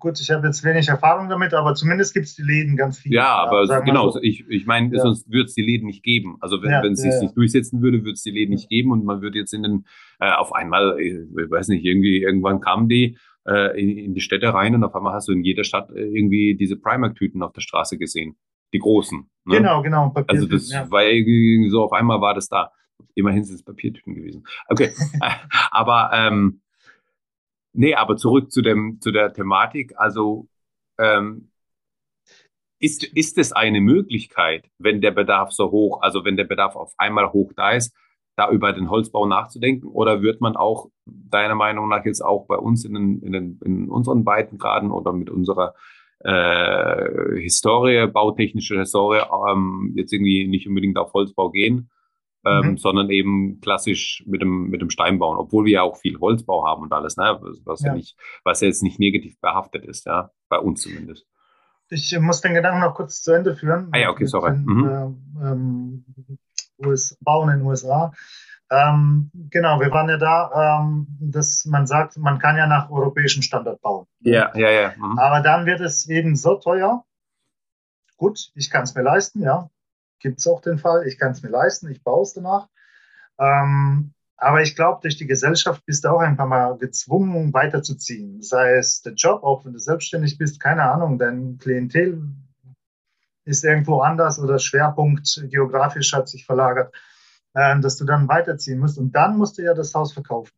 [0.00, 3.16] Gut, ich habe jetzt wenig Erfahrung damit, aber zumindest gibt es die Läden ganz viele.
[3.16, 4.18] Ja, aber ja, genau, so.
[4.22, 5.02] ich, ich meine, ja.
[5.02, 6.38] sonst würde es die Läden nicht geben.
[6.40, 8.92] Also wenn, ja, wenn es sich nicht durchsetzen würde, würde es die Läden nicht geben
[8.92, 9.84] und man würde jetzt in den,
[10.18, 14.54] äh, auf einmal, ich weiß nicht, irgendwie, irgendwann kamen die äh, in, in, die Städte
[14.54, 17.60] rein und auf einmal hast du in jeder Stadt äh, irgendwie diese Primark-Tüten auf der
[17.60, 18.36] Straße gesehen.
[18.72, 19.28] Die großen.
[19.44, 19.56] Ne?
[19.58, 20.14] Genau, genau.
[20.28, 22.70] also das war irgendwie so, auf einmal war das da.
[23.14, 24.44] Immerhin sind es Papiertüten gewesen.
[24.68, 24.92] Okay,
[25.70, 26.62] aber ähm,
[27.72, 29.94] nee, aber zurück zu dem zu der Thematik.
[29.96, 30.48] Also
[30.98, 31.50] ähm,
[32.78, 36.94] ist ist es eine Möglichkeit, wenn der Bedarf so hoch, also wenn der Bedarf auf
[36.98, 37.94] einmal hoch da ist,
[38.36, 39.88] da über den Holzbau nachzudenken?
[39.88, 43.60] Oder wird man auch deiner Meinung nach jetzt auch bei uns in, den, in, den,
[43.64, 45.74] in unseren beiden Graden oder mit unserer
[46.20, 51.90] äh, Historie, bautechnische Historie, ähm, jetzt irgendwie nicht unbedingt auf Holzbau gehen,
[52.44, 52.76] ähm, mhm.
[52.78, 56.66] sondern eben klassisch mit dem, mit dem Stein bauen, obwohl wir ja auch viel Holzbau
[56.66, 57.38] haben und alles, ne?
[57.64, 57.88] was, ja.
[57.88, 61.26] ja nicht, was ja jetzt nicht negativ behaftet ist, ja, bei uns zumindest.
[61.90, 63.88] Ich muss den Gedanken noch kurz zu Ende führen.
[63.92, 64.52] Ah ja, okay, sorry.
[64.52, 64.86] Den, mhm.
[64.86, 66.04] äh, ähm,
[66.84, 68.12] US, Bauen in den USA.
[68.70, 73.42] Ähm, genau, wir waren ja da, ähm, dass man sagt, man kann ja nach europäischem
[73.42, 74.06] Standard bauen.
[74.20, 74.92] Ja, ja, ja.
[74.96, 75.18] Mhm.
[75.18, 77.04] Aber dann wird es eben so teuer.
[78.16, 79.68] Gut, ich kann es mir leisten, ja.
[80.20, 82.68] Gibt es auch den Fall, ich kann es mir leisten, ich baue es danach.
[83.38, 88.40] Ähm, aber ich glaube, durch die Gesellschaft bist du auch ein paar Mal gezwungen, weiterzuziehen.
[88.40, 92.22] Sei es der Job, auch wenn du selbstständig bist, keine Ahnung, dein Klientel
[93.44, 96.94] ist irgendwo anders oder Schwerpunkt geografisch hat sich verlagert,
[97.54, 98.98] äh, dass du dann weiterziehen musst.
[98.98, 100.54] Und dann musst du ja das Haus verkaufen.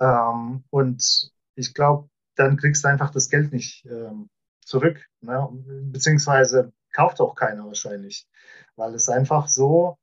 [0.00, 4.28] Ähm, und ich glaube, dann kriegst du einfach das Geld nicht ähm,
[4.64, 5.04] zurück.
[5.20, 5.48] Ne?
[5.90, 8.26] Beziehungsweise kauft auch keiner wahrscheinlich,
[8.76, 9.98] weil es einfach so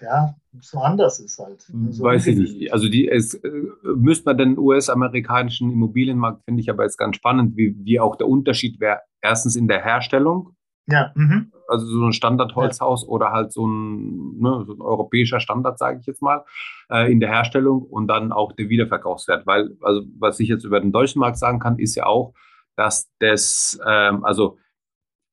[0.00, 1.62] ja, so anders ist halt.
[1.90, 2.72] So Weiß ich nicht.
[2.72, 3.50] Also die, es äh,
[3.82, 8.28] müsste man den US-amerikanischen Immobilienmarkt, finde ich aber jetzt ganz spannend, wie, wie auch der
[8.28, 9.00] Unterschied wäre.
[9.22, 10.54] Erstens in der Herstellung.
[10.86, 11.12] Ja.
[11.14, 11.52] Mhm.
[11.68, 13.08] Also so ein Standardholzhaus ja.
[13.08, 16.44] oder halt so ein, ne, so ein europäischer Standard, sage ich jetzt mal,
[16.90, 19.46] äh, in der Herstellung und dann auch der Wiederverkaufswert.
[19.46, 22.34] Weil, also was ich jetzt über den deutschen Markt sagen kann, ist ja auch,
[22.76, 24.58] dass das, ähm, also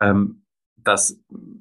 [0.01, 0.42] ähm,
[0.83, 1.19] dass,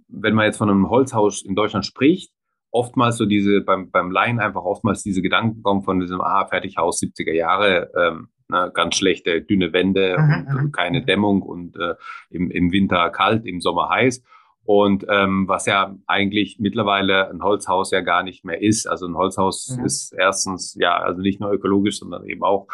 [0.08, 2.32] wenn man jetzt von einem Holzhaus in Deutschland spricht,
[2.70, 7.00] oftmals so diese, beim, beim Laien einfach oftmals diese Gedanken kommen von diesem, ah, Fertighaus
[7.00, 10.72] 70er Jahre, ähm, ne, ganz schlechte, dünne Wände mhm, und, und, mhm.
[10.72, 11.94] keine Dämmung und äh,
[12.30, 14.22] im, im Winter kalt, im Sommer heiß.
[14.64, 18.86] Und ähm, was ja eigentlich mittlerweile ein Holzhaus ja gar nicht mehr ist.
[18.86, 19.84] Also ein Holzhaus mhm.
[19.84, 22.68] ist erstens ja also nicht nur ökologisch, sondern eben auch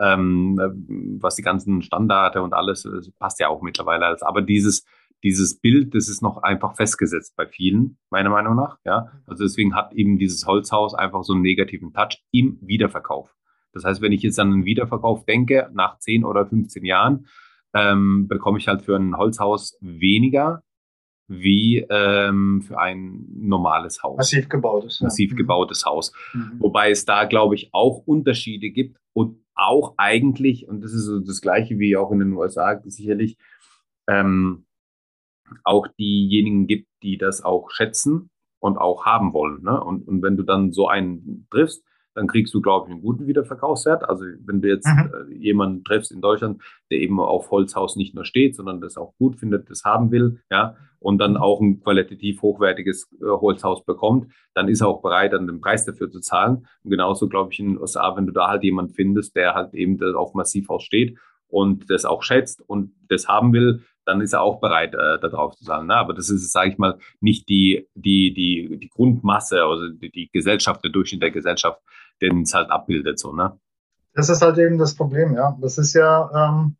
[0.00, 0.58] ähm,
[1.20, 2.88] was die ganzen Standarde und alles
[3.18, 4.22] passt ja auch mittlerweile alles.
[4.22, 4.86] Aber dieses
[5.24, 8.78] dieses Bild, das ist noch einfach festgesetzt bei vielen, meiner Meinung nach.
[8.84, 13.34] Ja, also deswegen hat eben dieses Holzhaus einfach so einen negativen Touch im Wiederverkauf.
[13.72, 17.26] Das heißt, wenn ich jetzt an einen Wiederverkauf denke, nach 10 oder 15 Jahren,
[17.74, 20.62] ähm, bekomme ich halt für ein Holzhaus weniger
[21.26, 24.18] wie ähm, für ein normales Haus.
[24.18, 25.00] Massiv gebautes.
[25.00, 25.34] Massiv ja.
[25.34, 25.38] Mhm.
[25.38, 26.12] gebautes Haus.
[26.34, 26.56] Mhm.
[26.58, 31.20] Wobei es da, glaube ich, auch Unterschiede gibt und auch eigentlich, und das ist so
[31.20, 33.38] das Gleiche wie auch in den USA sicherlich,
[34.06, 34.63] ähm,
[35.64, 39.62] auch diejenigen gibt, die das auch schätzen und auch haben wollen.
[39.62, 39.78] Ne?
[39.82, 43.26] Und, und wenn du dann so einen triffst, dann kriegst du, glaube ich, einen guten
[43.26, 44.08] Wiederverkaufswert.
[44.08, 45.10] Also wenn du jetzt mhm.
[45.30, 49.14] äh, jemanden triffst in Deutschland, der eben auf Holzhaus nicht nur steht, sondern das auch
[49.18, 54.32] gut findet, das haben will, ja, und dann auch ein qualitativ hochwertiges äh, Holzhaus bekommt,
[54.54, 56.66] dann ist er auch bereit, dann den Preis dafür zu zahlen.
[56.82, 59.74] Und genauso, glaube ich, in den USA, wenn du da halt jemanden findest, der halt
[59.74, 61.18] eben auf Massivhaus steht
[61.54, 65.54] und das auch schätzt und das haben will, dann ist er auch bereit, äh, darauf
[65.54, 65.86] zu zahlen.
[65.86, 65.94] Ne?
[65.94, 70.28] Aber das ist, sage ich mal, nicht die, die, die, die Grundmasse, also die, die
[70.32, 71.80] Gesellschaft, der Durchschnitt der Gesellschaft,
[72.20, 73.20] den es halt abbildet.
[73.20, 73.56] So, ne?
[74.14, 75.56] Das ist halt eben das Problem, ja.
[75.60, 76.76] Das ist ja, ähm,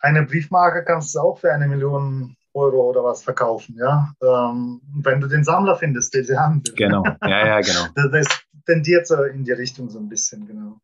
[0.00, 4.14] eine Briefmarke kannst du auch für eine Million Euro oder was verkaufen, ja.
[4.22, 6.74] Ähm, wenn du den Sammler findest, den sie haben will.
[6.74, 7.86] Genau, ja, ja, genau.
[7.96, 10.80] das, das tendiert so in die Richtung so ein bisschen, genau.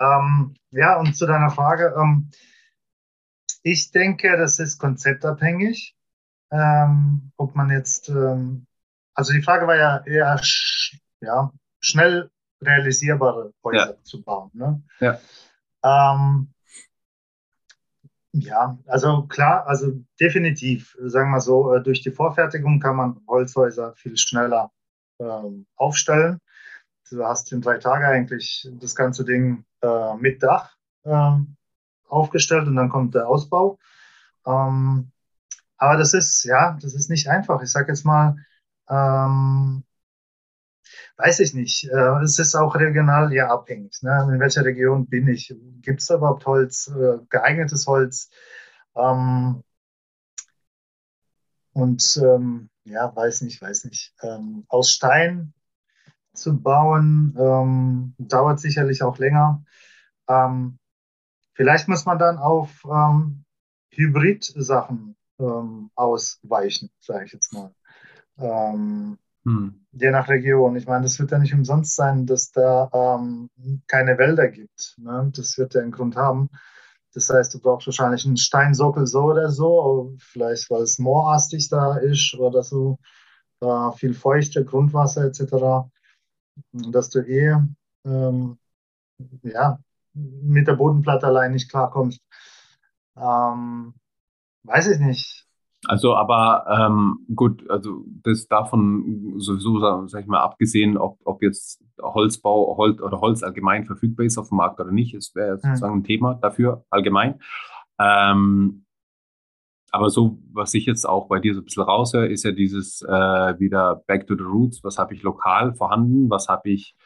[0.00, 2.30] Ähm, ja, und zu deiner Frage, ähm,
[3.64, 5.96] ich denke, das ist konzeptabhängig.
[6.52, 8.66] Ähm, ob man jetzt, ähm,
[9.14, 11.50] also die Frage war ja eher sch ja,
[11.80, 12.30] schnell
[12.62, 14.02] realisierbare Häuser ja.
[14.04, 14.50] zu bauen.
[14.52, 14.82] Ne?
[15.00, 15.18] Ja.
[15.82, 16.52] Ähm,
[18.32, 23.94] ja, also klar, also definitiv, sagen wir so, äh, durch die Vorfertigung kann man Holzhäuser
[23.94, 24.70] viel schneller
[25.18, 26.38] ähm, aufstellen.
[27.10, 31.56] Du hast in drei Tagen eigentlich das ganze Ding äh, mit Dach ähm,
[32.14, 33.78] aufgestellt und dann kommt der Ausbau.
[34.46, 35.10] Ähm,
[35.76, 37.62] aber das ist, ja, das ist nicht einfach.
[37.62, 38.36] Ich sage jetzt mal,
[38.88, 39.84] ähm,
[41.16, 41.84] weiß ich nicht.
[41.84, 44.02] Äh, es ist auch regional ja abhängig.
[44.02, 44.28] Ne?
[44.32, 45.54] In welcher Region bin ich?
[45.82, 48.30] Gibt es da überhaupt Holz, äh, geeignetes Holz?
[48.96, 49.62] Ähm,
[51.72, 54.14] und ähm, ja, weiß nicht, weiß nicht.
[54.22, 55.52] Ähm, aus Stein
[56.34, 59.64] zu bauen ähm, dauert sicherlich auch länger.
[60.28, 60.78] Ähm,
[61.54, 63.44] Vielleicht muss man dann auf ähm,
[63.90, 67.72] Hybrid-Sachen ähm, ausweichen, sage ich jetzt mal.
[68.38, 69.86] Ähm, hm.
[69.92, 70.76] Je nach Region.
[70.76, 73.50] Ich meine, das wird ja nicht umsonst sein, dass da ähm,
[73.86, 74.96] keine Wälder gibt.
[74.98, 75.30] Ne?
[75.34, 76.50] Das wird ja einen Grund haben.
[77.12, 81.96] Das heißt, du brauchst wahrscheinlich einen Steinsockel so oder so, vielleicht weil es moorastig da
[81.96, 82.98] ist oder so,
[83.60, 85.88] äh, viel feuchte Grundwasser etc.
[86.72, 87.56] dass du eh
[88.04, 88.58] ähm,
[89.42, 89.78] ja,
[90.14, 92.20] mit der Bodenplatte allein nicht klarkommst.
[93.16, 93.94] Ähm,
[94.64, 95.46] weiß ich nicht.
[95.86, 101.84] Also, aber ähm, gut, also das davon sowieso, sag ich mal, abgesehen, ob, ob jetzt
[102.00, 105.60] Holzbau Holz oder Holz allgemein verfügbar ist auf dem Markt oder nicht, es wäre hm.
[105.60, 107.40] sozusagen ein Thema dafür allgemein.
[107.98, 108.84] Ähm,
[109.94, 113.02] aber so, was ich jetzt auch bei dir so ein bisschen raushöre, ist ja dieses
[113.02, 113.08] äh,
[113.60, 114.82] wieder Back to the Roots.
[114.82, 116.28] Was habe ich lokal vorhanden?
[116.30, 116.96] Was habe ich,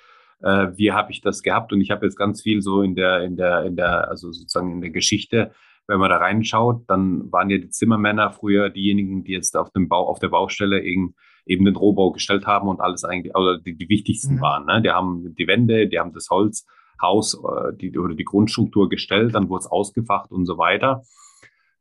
[0.43, 1.73] äh, wie habe ich das gehabt?
[1.73, 4.73] Und ich habe jetzt ganz viel so in der, in der, in der, also sozusagen
[4.73, 5.53] in der Geschichte
[5.89, 9.89] wenn man da reinschaut, dann waren ja die Zimmermänner früher diejenigen, die jetzt auf dem
[9.89, 11.15] Bau, auf der Baustelle eben,
[11.47, 14.41] eben den Rohbau gestellt haben und alles eigentlich, oder die, die wichtigsten mhm.
[14.41, 14.67] waren.
[14.67, 14.83] Ne?
[14.83, 19.49] Die haben die Wände, die haben das Holzhaus, äh, die, oder die Grundstruktur gestellt, dann
[19.49, 21.03] wurde es ausgefacht und so weiter.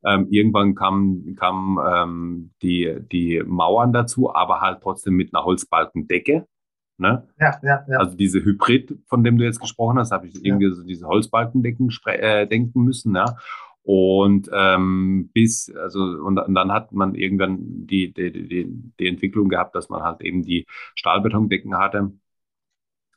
[0.06, 6.48] Ähm, irgendwann kamen kam, ähm, die, die Mauern dazu, aber halt trotzdem mit einer Holzbalkendecke.
[6.98, 7.28] Ne?
[7.40, 7.98] Ja, ja, ja.
[8.00, 11.92] Also diese Hybrid, von dem du jetzt gesprochen hast, habe ich irgendwie so diese Holzbalkendecken
[12.06, 13.16] äh, denken müssen.
[13.16, 13.38] Ja?
[13.84, 18.68] Und ähm, bis, also, und, und, dann hat man irgendwann die, die, die,
[19.00, 22.12] die Entwicklung gehabt, dass man halt eben die Stahlbetondecken hatte.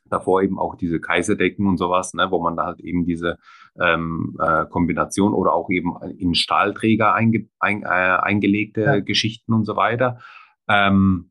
[0.05, 3.37] Davor eben auch diese Kaiserdecken und sowas, ne, wo man da halt eben diese
[3.79, 8.99] ähm, äh, Kombination oder auch eben in Stahlträger einge, ein, äh, eingelegte ja.
[8.99, 10.19] Geschichten und so weiter.
[10.69, 11.30] Ähm,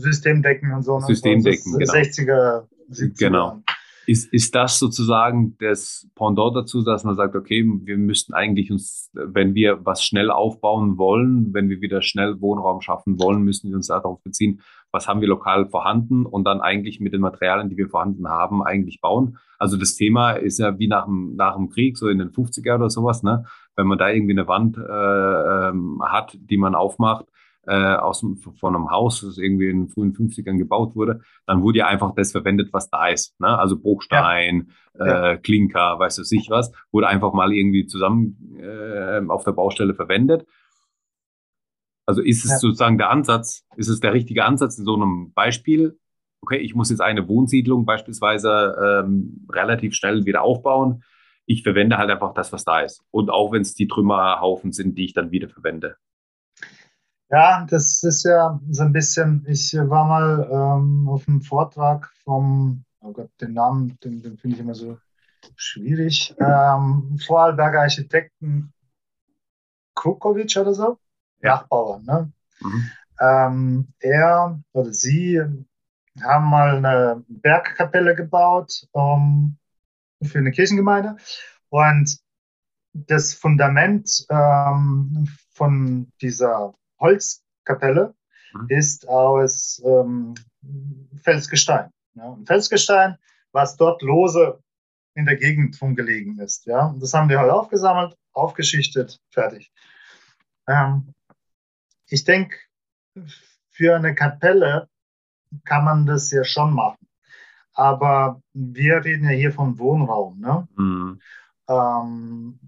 [0.00, 0.98] Systemdecken und so.
[0.98, 1.06] Ne?
[1.06, 1.92] Systemdecken, genau.
[1.92, 3.18] 60er, 70er.
[3.18, 3.62] Genau.
[4.06, 9.10] Ist, ist das sozusagen das Pendant dazu, dass man sagt, okay, wir müssten eigentlich uns,
[9.12, 13.76] wenn wir was schnell aufbauen wollen, wenn wir wieder schnell Wohnraum schaffen wollen, müssen wir
[13.76, 17.76] uns darauf beziehen, was haben wir lokal vorhanden und dann eigentlich mit den Materialien, die
[17.76, 19.38] wir vorhanden haben, eigentlich bauen.
[19.58, 22.76] Also das Thema ist ja wie nach dem, nach dem Krieg, so in den 50er
[22.76, 23.44] oder sowas, ne?
[23.76, 27.26] Wenn man da irgendwie eine Wand äh, ähm, hat, die man aufmacht,
[27.66, 28.24] äh, aus
[28.58, 32.14] von einem Haus, das irgendwie in den frühen 50ern gebaut wurde, dann wurde ja einfach
[32.14, 33.38] das verwendet, was da ist.
[33.40, 33.58] Ne?
[33.58, 35.32] Also Bruchstein, ja.
[35.32, 39.94] Äh, Klinker, weißt du sich was, wurde einfach mal irgendwie zusammen äh, auf der Baustelle
[39.94, 40.46] verwendet.
[42.06, 42.56] Also ist es ja.
[42.58, 45.98] sozusagen der Ansatz, ist es der richtige Ansatz in so einem Beispiel?
[46.42, 51.04] Okay, ich muss jetzt eine Wohnsiedlung beispielsweise ähm, relativ schnell wieder aufbauen.
[51.46, 53.02] Ich verwende halt einfach das, was da ist.
[53.10, 55.96] Und auch wenn es die Trümmerhaufen sind, die ich dann wieder verwende.
[57.30, 62.84] Ja, das ist ja so ein bisschen, ich war mal ähm, auf einem Vortrag vom,
[63.00, 64.98] oh Gott, den Namen, den, den finde ich immer so
[65.54, 68.72] schwierig, ähm, Vorarlberger Architekten
[69.94, 70.98] Krukovic oder so,
[71.40, 71.56] ja.
[71.56, 72.32] Nachbauer, ne?
[72.60, 72.90] Mhm.
[73.20, 75.40] Ähm, er oder sie
[76.20, 79.56] haben mal eine Bergkapelle gebaut um,
[80.20, 81.16] ähm, für eine Kirchengemeinde
[81.68, 82.18] und
[82.92, 88.14] das Fundament ähm, von dieser Holzkapelle
[88.52, 88.66] mhm.
[88.68, 90.34] ist aus ähm,
[91.22, 91.90] Felsgestein.
[92.14, 92.32] Ja.
[92.32, 93.16] Ein Felsgestein,
[93.52, 94.62] was dort lose
[95.14, 96.66] in der Gegend rumgelegen ist.
[96.66, 96.86] Ja.
[96.86, 99.72] Und das haben wir halt aufgesammelt, aufgeschichtet, fertig.
[100.68, 101.14] Ähm,
[102.06, 102.56] ich denke,
[103.70, 104.88] für eine Kapelle
[105.64, 107.06] kann man das ja schon machen.
[107.72, 110.38] Aber wir reden ja hier von Wohnraum.
[110.38, 110.68] Ne?
[110.76, 111.20] Mhm.
[111.68, 112.60] Ähm,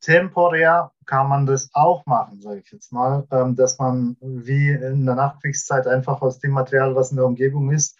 [0.00, 5.06] temporär kann man das auch machen, sage ich jetzt mal, ähm, dass man wie in
[5.06, 7.96] der Nachkriegszeit einfach aus dem Material, was in der Umgebung ist,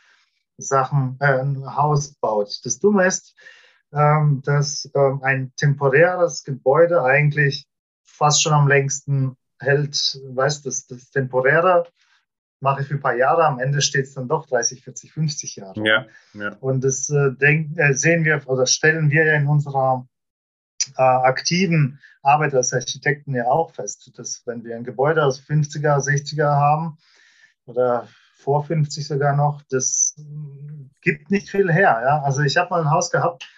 [0.58, 2.60] Sachen, äh, ein Haus baut.
[2.64, 3.34] Das Dumme ist,
[3.92, 7.68] ähm, dass ähm, ein temporäres Gebäude eigentlich
[8.04, 10.20] fast schon am längsten hält.
[10.28, 11.86] Weißt das, das Temporäre
[12.60, 15.56] mache ich für ein paar Jahre, am Ende steht es dann doch 30, 40, 50
[15.56, 15.82] Jahre.
[15.84, 16.56] Ja, ja.
[16.60, 20.06] Und das äh, denk, äh, sehen wir oder stellen wir ja in unserer
[20.96, 25.98] äh, aktiven Arbeit als Architekten ja auch fest, dass wenn wir ein Gebäude aus 50er,
[25.98, 26.98] 60er haben
[27.66, 30.14] oder vor 50 sogar noch, das
[31.00, 32.00] gibt nicht viel her.
[32.04, 32.22] Ja?
[32.22, 33.48] Also ich habe mal ein Haus gehabt,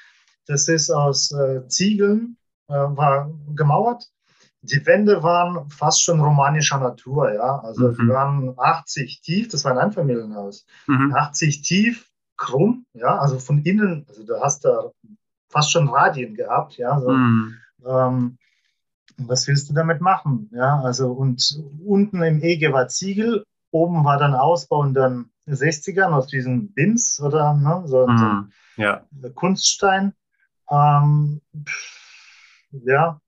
[0.47, 2.37] das ist aus äh, Ziegeln,
[2.69, 4.09] äh, war gemauert.
[4.63, 7.61] Die Wände waren fast schon romanischer Natur, ja.
[7.61, 7.97] Also mhm.
[7.97, 10.67] die waren 80 tief, das war ein Einfamilienhaus.
[10.87, 11.15] Mhm.
[11.15, 14.91] 80 tief, krumm, ja, also von innen, also du hast da
[15.49, 16.99] fast schon Radien gehabt, ja.
[17.01, 17.57] So, mhm.
[17.87, 18.39] ähm,
[19.17, 20.51] was willst du damit machen?
[20.53, 26.13] Ja, also und unten im Ege war Ziegel, oben war dann Ausbau in den 60ern
[26.13, 28.53] aus diesen Bins oder ne, so mhm.
[28.77, 29.03] ja.
[29.35, 30.13] Kunststein.
[30.71, 31.41] Ähm,
[32.71, 33.21] ja,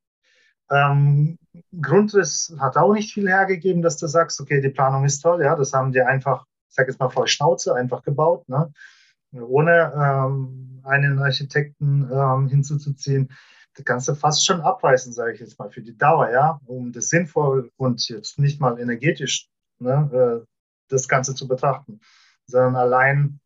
[0.71, 1.39] ähm,
[1.81, 5.57] Grundriss hat auch nicht viel hergegeben, dass du sagst, okay, die Planung ist toll, ja,
[5.57, 8.73] das haben die einfach, ich sag jetzt mal voll Schnauze, einfach gebaut, ne?
[9.33, 13.31] Ohne ähm, einen Architekten ähm, hinzuzuziehen,
[13.75, 17.09] das Ganze fast schon abreißen, sage ich jetzt mal, für die Dauer, ja, um das
[17.09, 20.47] sinnvoll und jetzt nicht mal energetisch ne, äh,
[20.89, 22.01] das Ganze zu betrachten,
[22.47, 23.41] sondern allein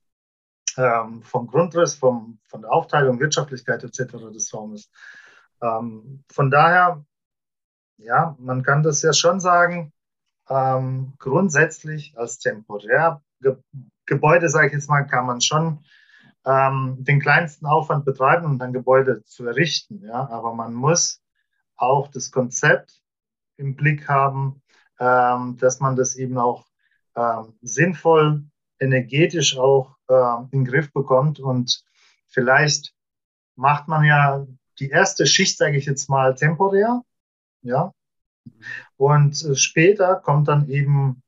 [0.76, 4.14] ähm, vom Grundriss, vom, von der Aufteilung, Wirtschaftlichkeit etc.
[4.32, 4.90] des Raumes.
[5.60, 7.04] Ähm, von daher,
[7.98, 9.92] ja, man kann das ja schon sagen,
[10.48, 13.22] ähm, grundsätzlich als temporär
[14.06, 15.84] Gebäude, sage ich jetzt mal, kann man schon
[16.44, 20.02] ähm, den kleinsten Aufwand betreiben, um ein Gebäude zu errichten.
[20.04, 20.28] Ja?
[20.30, 21.22] Aber man muss
[21.76, 23.00] auch das Konzept
[23.56, 24.62] im Blick haben,
[24.98, 26.66] ähm, dass man das eben auch
[27.16, 28.44] ähm, sinnvoll,
[28.78, 31.40] energetisch auch äh, in den Griff bekommt.
[31.40, 31.84] Und
[32.26, 32.94] vielleicht
[33.56, 34.46] macht man ja
[34.78, 37.02] die erste Schicht, sage ich jetzt mal, temporär.
[37.62, 37.92] Ja.
[38.96, 41.22] Und äh, später kommt dann eben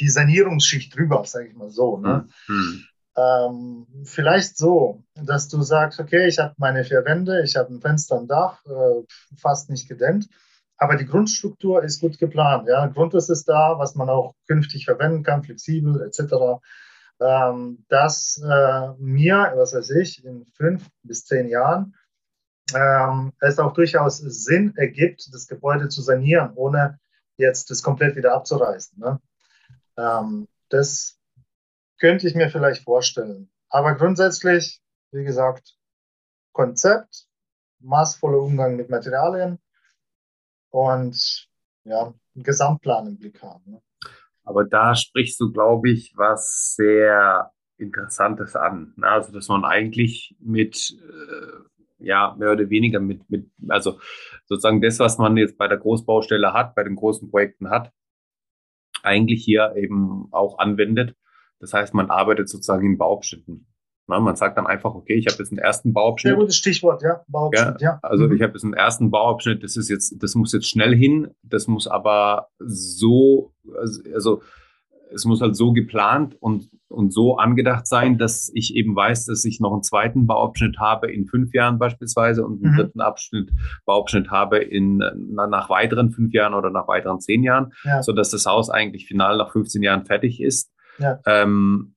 [0.00, 1.98] die Sanierungsschicht drüber, sage ich mal so.
[1.98, 2.28] Ne?
[2.48, 2.84] Mhm.
[3.16, 7.80] Ähm, vielleicht so, dass du sagst, okay, ich habe meine vier Wände, ich habe ein
[7.80, 9.04] Fenster am Dach, äh,
[9.36, 10.28] fast nicht gedämmt,
[10.76, 12.68] aber die Grundstruktur ist gut geplant.
[12.68, 12.86] Ja?
[12.86, 16.62] Grundriss ist da, was man auch künftig verwenden kann, flexibel etc.
[17.20, 21.94] Ähm, dass äh, mir, was weiß ich, in fünf bis zehn Jahren
[22.74, 26.98] ähm, es auch durchaus Sinn ergibt, das Gebäude zu sanieren, ohne
[27.36, 28.98] jetzt das komplett wieder abzureißen.
[28.98, 29.20] Ne?
[30.00, 31.18] Ähm, das
[31.98, 33.50] könnte ich mir vielleicht vorstellen.
[33.68, 34.80] Aber grundsätzlich,
[35.12, 35.76] wie gesagt,
[36.52, 37.26] Konzept,
[37.80, 39.58] maßvoller Umgang mit Materialien
[40.70, 41.48] und
[41.84, 43.62] ja, einen Gesamtplan im Blick haben.
[43.70, 43.82] Ne?
[44.44, 48.92] Aber da sprichst du, glaube ich, was sehr Interessantes an.
[48.96, 49.06] Ne?
[49.06, 54.00] Also, dass man eigentlich mit, äh, ja, mehr oder weniger mit, mit, also
[54.46, 57.92] sozusagen das, was man jetzt bei der Großbaustelle hat, bei den großen Projekten hat,
[59.02, 61.14] eigentlich hier eben auch anwendet.
[61.58, 63.66] Das heißt, man arbeitet sozusagen in Bauabschnitten.
[64.10, 66.32] Na, man sagt dann einfach, okay, ich habe jetzt einen ersten Bauabschnitt.
[66.32, 67.22] Sehr gutes Stichwort, ja.
[67.28, 67.92] Bauabschnitt, ja.
[67.92, 67.98] ja.
[68.02, 68.34] Also mhm.
[68.34, 71.68] ich habe jetzt einen ersten Bauabschnitt, das ist jetzt, das muss jetzt schnell hin, das
[71.68, 73.52] muss aber so,
[74.12, 74.42] also
[75.12, 79.44] es muss halt so geplant und, und so angedacht sein, dass ich eben weiß, dass
[79.44, 82.76] ich noch einen zweiten Bauabschnitt habe in fünf Jahren beispielsweise und einen mhm.
[82.76, 83.50] dritten Abschnitt,
[83.84, 88.02] Bauabschnitt habe in, nach weiteren fünf Jahren oder nach weiteren zehn Jahren, ja.
[88.02, 90.72] so dass das Haus eigentlich final nach 15 Jahren fertig ist.
[90.98, 91.20] Ja.
[91.26, 91.94] Ähm,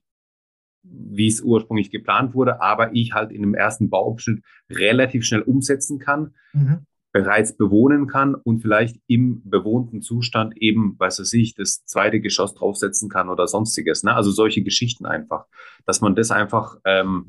[0.85, 5.97] wie es ursprünglich geplant wurde, aber ich halt in dem ersten Bauabschnitt relativ schnell umsetzen
[5.97, 6.33] kann.
[6.51, 12.19] Mhm bereits bewohnen kann und vielleicht im bewohnten Zustand eben, weiß weiß ich, das zweite
[12.19, 14.03] Geschoss draufsetzen kann oder sonstiges.
[14.03, 14.15] Ne?
[14.15, 15.45] Also solche Geschichten einfach,
[15.85, 17.27] dass man das einfach ähm,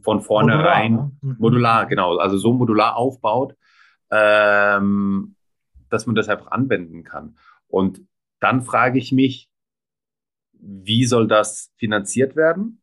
[0.00, 1.18] von vornherein modular, ne?
[1.20, 1.36] Mhm.
[1.38, 3.54] modular, genau, also so modular aufbaut,
[4.10, 5.36] ähm,
[5.90, 7.36] dass man das einfach anwenden kann.
[7.68, 8.00] Und
[8.40, 9.50] dann frage ich mich,
[10.52, 12.80] wie soll das finanziert werden?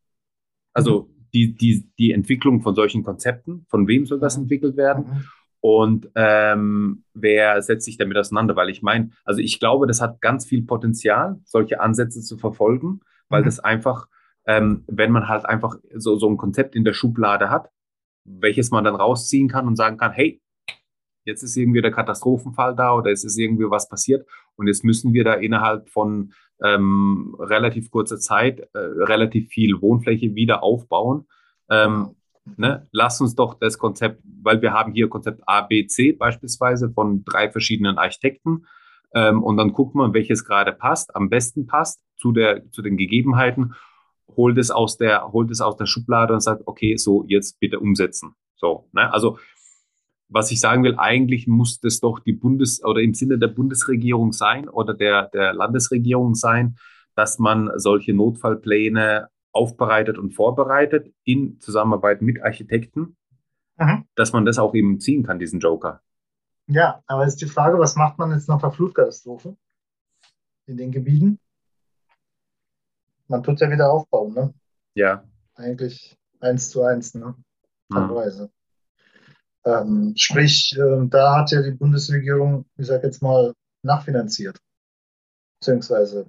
[0.72, 1.26] Also mhm.
[1.34, 4.44] die, die, die Entwicklung von solchen Konzepten, von wem soll das mhm.
[4.44, 5.26] entwickelt werden?
[5.64, 8.54] Und ähm, wer setzt sich damit auseinander?
[8.54, 13.00] Weil ich meine, also ich glaube, das hat ganz viel Potenzial, solche Ansätze zu verfolgen,
[13.30, 13.44] weil mhm.
[13.46, 14.06] das einfach,
[14.44, 17.70] ähm, wenn man halt einfach so, so ein Konzept in der Schublade hat,
[18.26, 20.42] welches man dann rausziehen kann und sagen kann, hey,
[21.24, 25.14] jetzt ist irgendwie der Katastrophenfall da oder es ist irgendwie was passiert und jetzt müssen
[25.14, 31.26] wir da innerhalb von ähm, relativ kurzer Zeit äh, relativ viel Wohnfläche wieder aufbauen.
[31.70, 32.16] Ähm,
[32.56, 32.86] Ne?
[32.92, 37.24] Lass uns doch das Konzept, weil wir haben hier Konzept A, B, C beispielsweise von
[37.24, 38.66] drei verschiedenen Architekten.
[39.14, 42.96] Ähm, und dann gucken wir, welches gerade passt, am besten passt zu, der, zu den
[42.96, 43.74] Gegebenheiten,
[44.36, 47.80] holt es aus der, holt es aus der Schublade und sagt, okay, so jetzt bitte
[47.80, 48.34] umsetzen.
[48.56, 49.12] So, ne?
[49.12, 49.38] Also
[50.28, 54.32] was ich sagen will, eigentlich muss das doch die Bundes- oder im Sinne der Bundesregierung
[54.32, 56.76] sein oder der, der Landesregierung sein,
[57.14, 63.16] dass man solche Notfallpläne aufbereitet und vorbereitet in Zusammenarbeit mit Architekten,
[63.78, 64.04] mhm.
[64.16, 66.02] dass man das auch eben ziehen kann, diesen Joker.
[66.66, 69.56] Ja, aber ist die Frage, was macht man jetzt nach der Flutkatastrophe
[70.66, 71.38] in den Gebieten?
[73.28, 74.54] Man tut ja wieder aufbauen, ne?
[74.94, 75.24] Ja.
[75.54, 77.34] Eigentlich eins zu eins, ne?
[77.90, 78.44] Teilweise.
[78.44, 78.50] Mhm.
[79.66, 84.58] Ähm, sprich, äh, da hat ja die Bundesregierung, ich sag jetzt mal, nachfinanziert.
[85.58, 86.26] Beziehungsweise,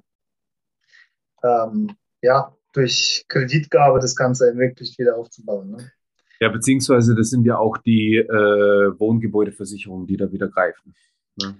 [1.44, 5.72] ähm, ja, durch Kreditgabe das Ganze ermöglicht, wieder aufzubauen.
[5.72, 5.92] Ne?
[6.40, 10.96] Ja, beziehungsweise das sind ja auch die äh, Wohngebäudeversicherungen, die da wieder greifen.
[11.42, 11.58] Ne?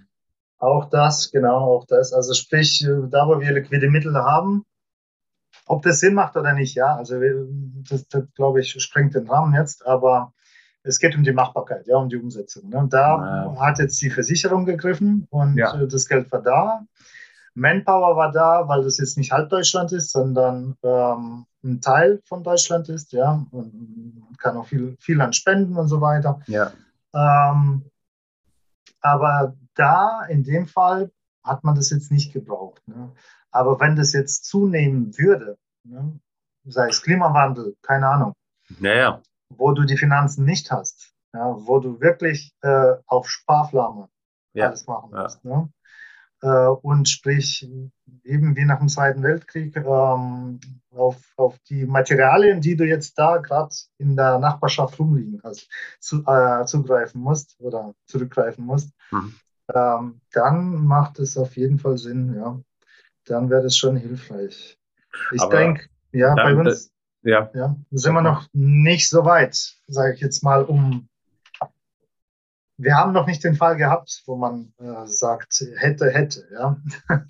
[0.58, 2.14] Auch das, genau, auch das.
[2.14, 4.66] Also sprich, äh, da wo wir liquide Mittel haben,
[5.66, 7.20] ob das Sinn macht oder nicht, ja, also
[7.90, 10.34] das, das glaube ich, sprengt den Rahmen jetzt, aber
[10.84, 12.70] es geht um die Machbarkeit, ja, um die Umsetzung.
[12.70, 12.78] Ne?
[12.78, 13.18] Und da
[13.56, 13.60] ja.
[13.60, 15.76] hat jetzt die Versicherung gegriffen und ja.
[15.82, 16.86] Äh, das Geld war da.
[17.56, 22.44] Manpower war da, weil das jetzt nicht halb Deutschland ist, sondern ähm, ein Teil von
[22.44, 23.46] Deutschland ist, ja.
[23.52, 26.42] Und man kann auch viel, viel an Spenden und so weiter.
[26.48, 26.72] Ja.
[27.14, 27.90] Ähm,
[29.02, 31.12] aber da in dem Fall
[31.44, 32.86] hat man das jetzt nicht gebraucht.
[32.88, 33.12] Ne?
[33.52, 36.20] Aber wenn das jetzt zunehmen würde, ne?
[36.66, 38.34] sei es Klimawandel, keine Ahnung.
[38.80, 39.22] Naja.
[39.50, 44.10] Wo du die Finanzen nicht hast, ja, wo du wirklich äh, auf Sparflamme
[44.54, 44.68] ja.
[44.68, 45.44] alles machen musst.
[45.44, 45.58] Ja.
[45.58, 45.70] Ne?
[46.42, 47.68] Äh, und sprich,
[48.24, 50.60] eben wie nach dem Zweiten Weltkrieg, ähm,
[50.92, 55.70] auf, auf die Materialien, die du jetzt da gerade in der Nachbarschaft rumliegen hast,
[56.00, 59.36] zu, äh, zugreifen musst oder zurückgreifen musst, mhm.
[59.74, 62.60] ähm, dann macht es auf jeden Fall Sinn, ja.
[63.26, 64.78] Dann wäre das schon hilfreich.
[65.32, 66.92] Ich denke, ja, bei uns
[67.24, 67.50] ja.
[67.56, 67.76] ja.
[67.90, 69.56] sind wir noch nicht so weit,
[69.88, 71.10] sage ich jetzt mal, um
[72.78, 76.44] wir haben noch nicht den Fall gehabt, wo man äh, sagt, hätte, hätte.
[76.54, 76.78] Ja.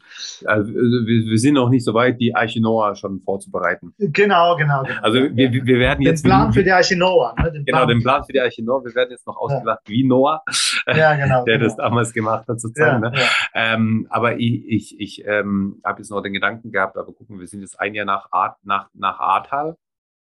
[0.45, 3.93] Also, wir, wir, sind noch nicht so weit, die Arche Noah schon vorzubereiten.
[3.97, 4.83] Genau, genau.
[4.83, 5.01] genau.
[5.01, 6.23] Also wir, wir werden jetzt...
[6.23, 7.35] Den Plan für die Arche Noah.
[7.37, 7.51] Ne?
[7.51, 8.83] Den genau, den Plan für die Arche Noah.
[8.83, 9.91] Wir werden jetzt noch ausgelacht ja.
[9.91, 10.43] wie Noah,
[10.87, 11.67] ja, genau, der genau.
[11.67, 13.01] das damals gemacht hat sozusagen.
[13.01, 13.13] Ne?
[13.53, 17.47] ähm, aber ich, ich, ich ähm, habe jetzt noch den Gedanken gehabt, aber gucken, wir
[17.47, 19.75] sind jetzt ein Jahr nach, Art, nach, nach Ahrtal.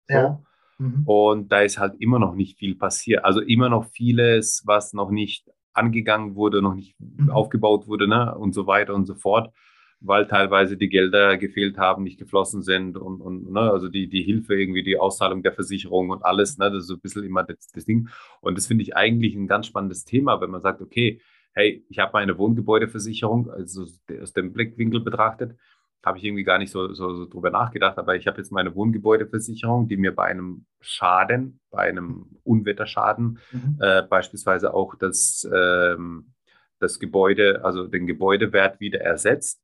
[0.08, 0.14] So.
[0.14, 0.42] Ja.
[0.80, 1.02] Mhm.
[1.04, 3.24] Und da ist halt immer noch nicht viel passiert.
[3.24, 7.30] Also immer noch vieles, was noch nicht angegangen wurde, noch nicht mhm.
[7.30, 8.34] aufgebaut wurde ne?
[8.34, 9.52] und so weiter und so fort,
[10.00, 13.60] weil teilweise die Gelder gefehlt haben, nicht geflossen sind und, und ne?
[13.60, 16.70] also die, die Hilfe, irgendwie die Auszahlung der Versicherung und alles, ne?
[16.70, 18.08] das ist so ein bisschen immer das, das Ding.
[18.40, 21.20] Und das finde ich eigentlich ein ganz spannendes Thema, wenn man sagt, okay,
[21.52, 23.84] hey, ich habe meine Wohngebäudeversicherung, also
[24.22, 25.56] aus dem Blickwinkel betrachtet,
[26.04, 28.74] habe ich irgendwie gar nicht so, so, so drüber nachgedacht, aber ich habe jetzt meine
[28.74, 33.78] Wohngebäudeversicherung, die mir bei einem Schaden, bei einem Unwetterschaden mhm.
[33.80, 36.32] äh, beispielsweise auch das, ähm,
[36.78, 39.60] das Gebäude, also den Gebäudewert wieder ersetzt.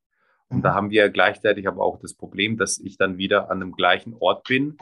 [0.48, 0.62] Und mhm.
[0.62, 4.14] da haben wir gleichzeitig aber auch das Problem, dass ich dann wieder an dem gleichen
[4.20, 4.76] Ort bin,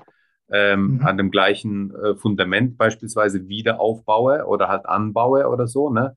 [0.51, 1.07] ähm, mhm.
[1.07, 5.89] an dem gleichen äh, Fundament beispielsweise wieder aufbaue oder halt anbaue oder so.
[5.89, 6.17] Ne?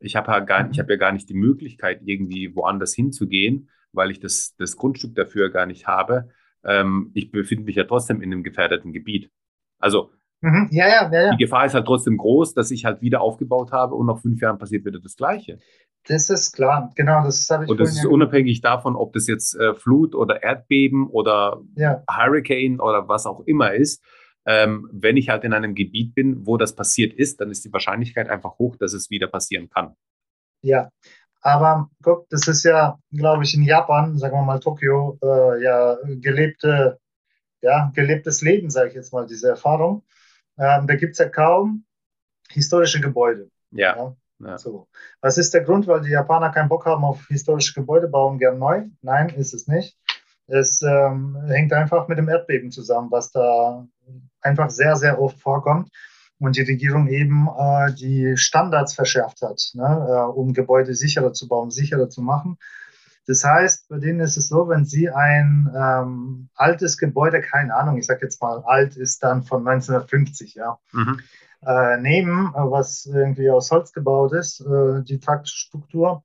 [0.00, 0.80] Ich habe ja, gar, ich mhm.
[0.80, 5.50] hab ja gar nicht die Möglichkeit, irgendwie woanders hinzugehen weil ich das, das Grundstück dafür
[5.50, 6.30] gar nicht habe.
[6.64, 9.30] Ähm, ich befinde mich ja trotzdem in einem gefährdeten Gebiet.
[9.78, 10.68] Also mhm.
[10.70, 13.94] ja, ja, ja, die Gefahr ist halt trotzdem groß, dass ich halt wieder aufgebaut habe
[13.94, 15.58] und nach fünf Jahren passiert wieder das Gleiche.
[16.08, 17.70] Das ist klar, genau, das habe ich.
[17.70, 21.62] Und das ist unabhängig davon, ob das jetzt äh, Flut oder Erdbeben oder.
[22.10, 24.02] Hurricane oder was auch immer ist.
[24.44, 27.72] Ähm, wenn ich halt in einem Gebiet bin, wo das passiert ist, dann ist die
[27.72, 29.94] Wahrscheinlichkeit einfach hoch, dass es wieder passieren kann.
[30.62, 30.90] Ja,
[31.42, 35.98] aber guck, das ist ja, glaube ich, in Japan, sagen wir mal Tokio, äh, ja
[36.04, 36.98] gelebte,
[37.60, 40.04] ja, gelebtes Leben, sage ich jetzt mal, diese Erfahrung.
[40.58, 41.84] Ähm, da gibt es ja kaum
[42.48, 43.50] historische Gebäude.
[43.72, 43.96] Ja.
[43.96, 44.16] ja?
[44.38, 44.58] ja.
[44.58, 44.88] So.
[45.20, 45.86] Was ist der Grund?
[45.88, 48.84] Weil die Japaner keinen Bock haben auf historische Gebäude, bauen gern neu?
[49.00, 49.98] Nein, ist es nicht.
[50.46, 53.86] Es ähm, hängt einfach mit dem Erdbeben zusammen, was da
[54.40, 55.90] einfach sehr, sehr oft vorkommt
[56.42, 61.48] und die Regierung eben äh, die Standards verschärft hat, ne, äh, um Gebäude sicherer zu
[61.48, 62.58] bauen, sicherer zu machen.
[63.26, 67.96] Das heißt, bei denen ist es so, wenn sie ein ähm, altes Gebäude, keine Ahnung,
[67.96, 71.20] ich sage jetzt mal, alt ist dann von 1950, ja, mhm.
[71.64, 76.24] äh, nehmen, äh, was irgendwie aus Holz gebaut ist, äh, die Traktstruktur,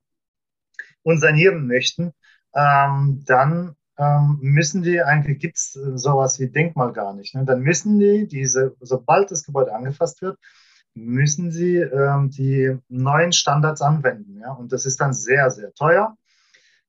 [1.02, 2.12] und sanieren möchten,
[2.54, 7.34] ähm, dann ähm, müssen die, eigentlich gibt es sowas wie Denkmal gar nicht.
[7.34, 7.44] Ne?
[7.44, 10.38] Dann müssen die, diese, sobald das Gebäude angefasst wird,
[10.94, 14.38] müssen sie ähm, die neuen Standards anwenden.
[14.40, 14.52] Ja?
[14.52, 16.16] Und das ist dann sehr, sehr teuer,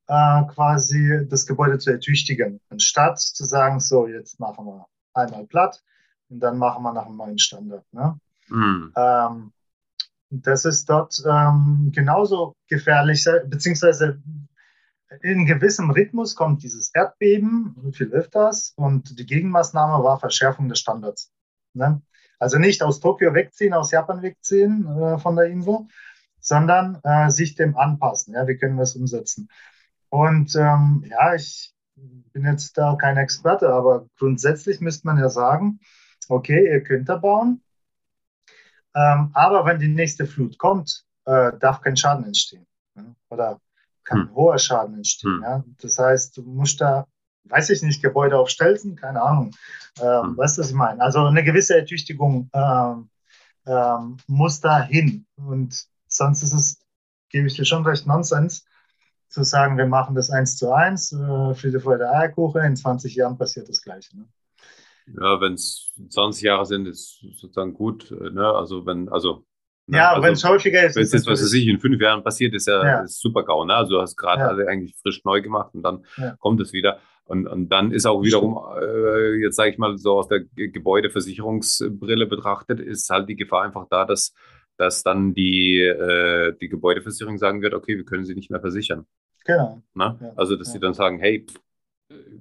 [0.08, 2.62] äh, quasi das Gebäude zu ertüchtigen.
[2.70, 5.82] Anstatt zu sagen, so, jetzt machen wir einmal platt
[6.30, 7.86] und dann machen wir nach einem neuen Standard.
[7.92, 8.20] Ne?
[8.50, 8.94] Mhm.
[8.96, 9.52] Ähm,
[10.30, 14.22] das ist dort ähm, genauso gefährlich, beziehungsweise
[15.22, 21.32] in gewissem Rhythmus kommt dieses Erdbeben, viel öfters, und die Gegenmaßnahme war Verschärfung des Standards.
[21.74, 22.02] Ne?
[22.38, 25.88] Also nicht aus Tokio wegziehen, aus Japan wegziehen äh, von der Insel,
[26.40, 28.34] sondern äh, sich dem anpassen.
[28.34, 29.50] Ja, wie können wir es umsetzen?
[30.10, 35.80] Und ähm, ja, ich bin jetzt da kein Experte, aber grundsätzlich müsste man ja sagen,
[36.30, 37.62] okay, ihr könnt da bauen,
[38.96, 42.66] ähm, aber wenn die nächste Flut kommt, äh, darf kein Schaden entstehen.
[42.96, 43.16] Ne?
[43.30, 43.60] Oder
[44.10, 44.36] kann hm.
[44.36, 45.36] hoher Schaden entstehen.
[45.36, 45.44] Hm.
[45.44, 45.64] Ja?
[45.82, 47.06] Das heißt, du musst da,
[47.46, 49.52] weiß ich nicht, Gebäude aufstelzen, keine Ahnung.
[50.02, 50.38] Ähm, hm.
[50.38, 51.02] Weißt du, was ich meine?
[51.02, 53.10] Also eine gewisse Ertüchtigung ähm,
[53.66, 55.26] ähm, muss da hin.
[55.38, 56.80] Und sonst ist es,
[57.30, 58.66] gebe ich dir schon recht, Nonsens,
[59.30, 63.38] zu sagen, wir machen das eins zu eins, äh, Friede, Freude, Eierkuchen, in 20 Jahren
[63.38, 64.18] passiert das Gleiche.
[64.18, 64.28] Ne?
[65.20, 68.10] Ja, wenn es 20 Jahre sind, ist sozusagen gut.
[68.10, 68.48] Äh, ne?
[68.48, 69.46] Also wenn, also
[69.92, 70.96] ja, also, wenn es häufiger ist.
[70.96, 73.02] Wenn es jetzt, was weiß ich, in fünf Jahren passiert, ist ja, ja.
[73.02, 73.66] Ist super GAU.
[73.66, 73.76] Ne?
[73.76, 74.68] Also du hast gerade ja.
[74.68, 76.36] eigentlich frisch neu gemacht und dann ja.
[76.40, 77.00] kommt es wieder.
[77.26, 82.26] Und, und dann ist auch wiederum, äh, jetzt sage ich mal so aus der Gebäudeversicherungsbrille
[82.26, 84.34] betrachtet, ist halt die Gefahr einfach da, dass,
[84.78, 89.06] dass dann die, äh, die Gebäudeversicherung sagen wird, okay, wir können sie nicht mehr versichern.
[89.46, 89.84] Genau.
[89.94, 90.34] Ne?
[90.36, 91.46] Also dass sie dann sagen, hey,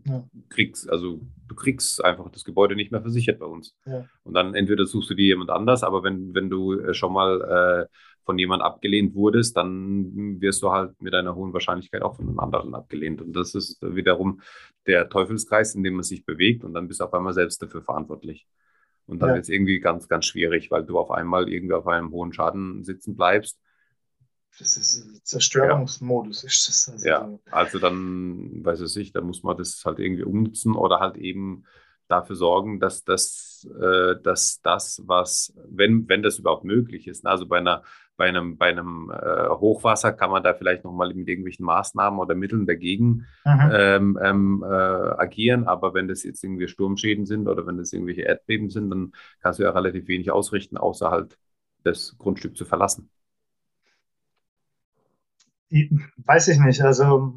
[0.07, 0.25] ja.
[0.49, 3.75] kriegst, also du kriegst einfach das Gebäude nicht mehr versichert bei uns.
[3.87, 4.07] Ja.
[4.23, 7.87] Und dann entweder suchst du dir jemand anders, aber wenn, wenn du äh, schon mal
[7.89, 7.95] äh,
[8.25, 12.39] von jemand abgelehnt wurdest, dann wirst du halt mit einer hohen Wahrscheinlichkeit auch von einem
[12.39, 13.23] anderen abgelehnt.
[13.23, 14.41] Und das ist wiederum
[14.87, 17.83] der Teufelskreis, in dem man sich bewegt und dann bist du auf einmal selbst dafür
[17.83, 18.47] verantwortlich.
[19.07, 19.35] Und dann ja.
[19.37, 22.85] wird es irgendwie ganz, ganz schwierig, weil du auf einmal irgendwie auf einem hohen Schaden
[22.85, 23.59] sitzen bleibst
[24.59, 26.89] das ist Zerstörungsmodus, ist das.
[26.89, 31.01] Also ja, also dann, weiß ich nicht, da muss man das halt irgendwie umnutzen oder
[31.01, 31.65] halt eben
[32.09, 37.31] dafür sorgen, dass das, äh, dass das, was, wenn, wenn das überhaupt möglich ist, ne,
[37.31, 37.83] also bei einer,
[38.17, 42.35] bei einem, bei einem äh, Hochwasser kann man da vielleicht nochmal mit irgendwelchen Maßnahmen oder
[42.35, 43.71] Mitteln dagegen mhm.
[43.73, 48.23] ähm, ähm, äh, agieren, aber wenn das jetzt irgendwie Sturmschäden sind oder wenn das irgendwelche
[48.23, 51.39] Erdbeben sind, dann kannst du ja relativ wenig ausrichten, außer halt
[51.85, 53.09] das Grundstück zu verlassen.
[55.71, 56.81] Weiß ich nicht.
[56.83, 57.35] Also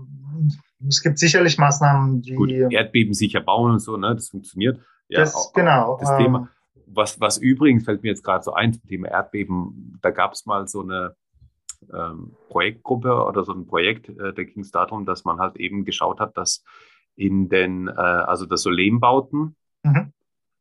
[0.87, 2.33] es gibt sicherlich Maßnahmen, die.
[2.33, 4.15] Gut, Erdbeben sicher bauen und so, ne?
[4.15, 4.79] Das funktioniert.
[5.09, 5.97] Ja, das, auch, genau.
[5.99, 6.49] Das ähm, Thema.
[6.87, 10.45] Was, was übrigens fällt mir jetzt gerade so ein zum Thema Erdbeben, da gab es
[10.45, 11.15] mal so eine
[11.93, 15.85] ähm, Projektgruppe oder so ein Projekt, äh, da ging es darum, dass man halt eben
[15.85, 16.63] geschaut hat, dass
[17.15, 20.11] in den, äh, also das so Lehmbauten mhm.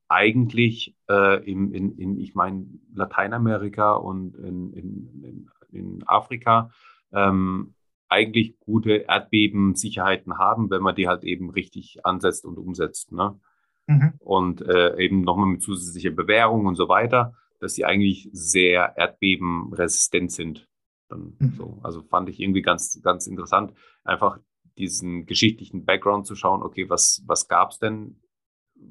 [0.09, 6.71] eigentlich äh, im, in, in, ich meine, Lateinamerika und in, in, in, in Afrika
[7.13, 7.75] ähm,
[8.11, 13.13] eigentlich gute Erdbebensicherheiten haben, wenn man die halt eben richtig ansetzt und umsetzt.
[13.13, 13.39] Ne?
[13.87, 14.13] Mhm.
[14.19, 20.33] Und äh, eben nochmal mit zusätzlicher Bewährung und so weiter, dass sie eigentlich sehr erdbebenresistent
[20.33, 20.69] sind.
[21.09, 21.55] Dann mhm.
[21.57, 21.79] so.
[21.83, 23.73] Also fand ich irgendwie ganz, ganz interessant,
[24.05, 24.39] einfach
[24.77, 28.21] diesen geschichtlichen Background zu schauen, okay, was, was gab es denn,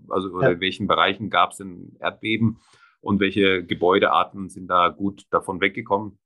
[0.07, 0.51] also ja.
[0.51, 2.59] in welchen Bereichen gab es denn Erdbeben
[3.01, 6.19] und welche Gebäudearten sind da gut davon weggekommen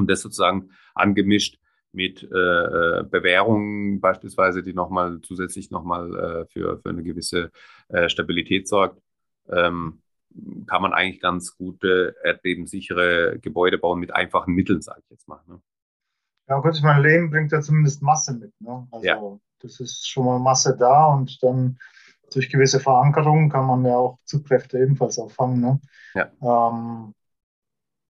[0.00, 1.58] und das sozusagen angemischt
[1.92, 7.50] mit äh, äh, Bewährungen beispielsweise, die nochmal zusätzlich nochmal äh, für, für eine gewisse
[7.88, 9.00] äh, Stabilität sorgt,
[9.48, 10.00] ähm,
[10.66, 15.40] kann man eigentlich ganz gute erdbebensichere Gebäude bauen mit einfachen Mitteln, sage ich jetzt mal.
[15.48, 15.60] Ne?
[16.48, 18.52] Ja gut, ich meine, Lehm bringt ja zumindest Masse mit.
[18.60, 18.86] Ne?
[18.92, 19.38] Also ja.
[19.60, 21.78] das ist schon mal Masse da und dann
[22.32, 25.60] durch gewisse Verankerungen kann man ja auch Zugkräfte ebenfalls auffangen.
[25.60, 25.80] Ne?
[26.14, 26.30] Ja.
[26.40, 27.14] Ähm,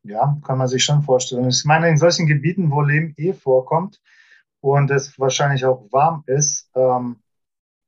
[0.04, 1.50] ja, kann man sich schon vorstellen.
[1.50, 4.02] Ich meine, in solchen Gebieten, wo Lehm eh vorkommt
[4.62, 7.18] und es wahrscheinlich auch warm ist, ähm,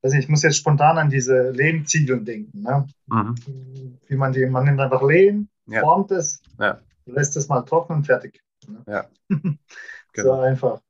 [0.02, 2.62] also ich muss jetzt spontan an diese Lehmziegeln denken.
[2.62, 2.86] Ne?
[3.06, 3.98] Mhm.
[4.08, 5.80] Wie man die, man nimmt einfach Lehm, ja.
[5.80, 6.80] formt es, ja.
[7.06, 8.42] lässt es mal trocknen, fertig.
[8.66, 8.82] Ne?
[8.86, 9.06] Ja.
[9.28, 9.58] genau.
[10.14, 10.80] So einfach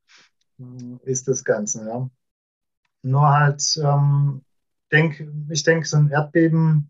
[1.03, 1.85] ist das Ganze.
[1.87, 2.09] Ja.
[3.03, 4.41] Nur halt, ähm,
[4.91, 6.89] denk, ich denke, so ein Erdbeben,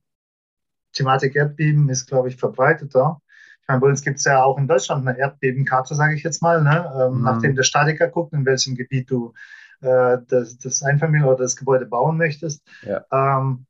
[0.94, 3.20] Thematik Erdbeben ist, glaube ich, verbreiteter.
[3.64, 6.42] Ich meine, bei uns gibt es ja auch in Deutschland eine Erdbebenkarte, sage ich jetzt
[6.42, 6.94] mal, ne?
[7.00, 7.24] ähm, mhm.
[7.24, 9.34] nachdem der Statiker guckt, in welchem Gebiet du
[9.80, 12.62] äh, das, das Einfamilien- oder das Gebäude bauen möchtest.
[12.82, 13.06] Ja.
[13.10, 13.66] Ähm,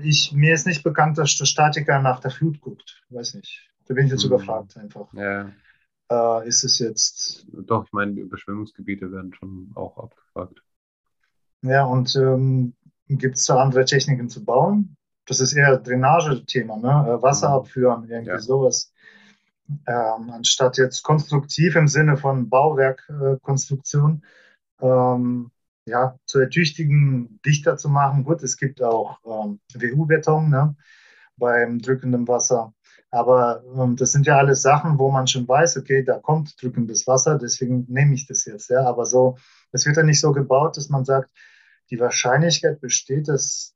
[0.00, 3.02] ich, mir ist nicht bekannt, dass der Statiker nach der Flut guckt.
[3.10, 3.70] Weiß nicht.
[3.86, 4.32] Da bin ich jetzt mhm.
[4.32, 5.12] überfragt einfach.
[5.12, 5.52] Ja.
[6.10, 7.46] Äh, ist es jetzt.
[7.52, 10.62] Doch, ich meine, Überschwemmungsgebiete werden schon auch abgefragt.
[11.60, 12.74] Ja, und ähm,
[13.08, 14.96] gibt es da andere Techniken zu bauen?
[15.28, 17.12] Das ist eher Drainage-Thema, ne?
[17.12, 17.54] Äh, Wasser mhm.
[17.54, 18.40] abführen, irgendwie ja.
[18.40, 18.92] sowas.
[19.86, 24.22] Ähm, anstatt jetzt konstruktiv im Sinne von Bauwerkkonstruktion,
[24.80, 25.50] äh, ähm,
[25.84, 28.24] ja, zu ertüchtigen, dichter zu machen.
[28.24, 30.76] Gut, es gibt auch ähm, WU-Beton ne,
[31.36, 32.72] beim drückenden Wasser.
[33.10, 37.06] Aber ähm, das sind ja alles Sachen, wo man schon weiß, okay, da kommt drückendes
[37.06, 38.68] Wasser, deswegen nehme ich das jetzt.
[38.70, 38.84] Ja.
[38.84, 39.38] Aber so,
[39.72, 41.30] es wird ja nicht so gebaut, dass man sagt,
[41.90, 43.74] die Wahrscheinlichkeit besteht, dass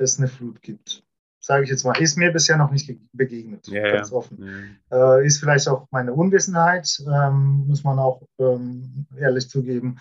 [0.00, 1.04] es eine Flut gibt.
[1.40, 4.76] Sage ich jetzt mal, ist mir bisher noch nicht begegnet, ja, ganz offen.
[4.90, 5.18] Ja.
[5.18, 9.98] Äh, ist vielleicht auch meine Unwissenheit, ähm, muss man auch ähm, ehrlich zugeben.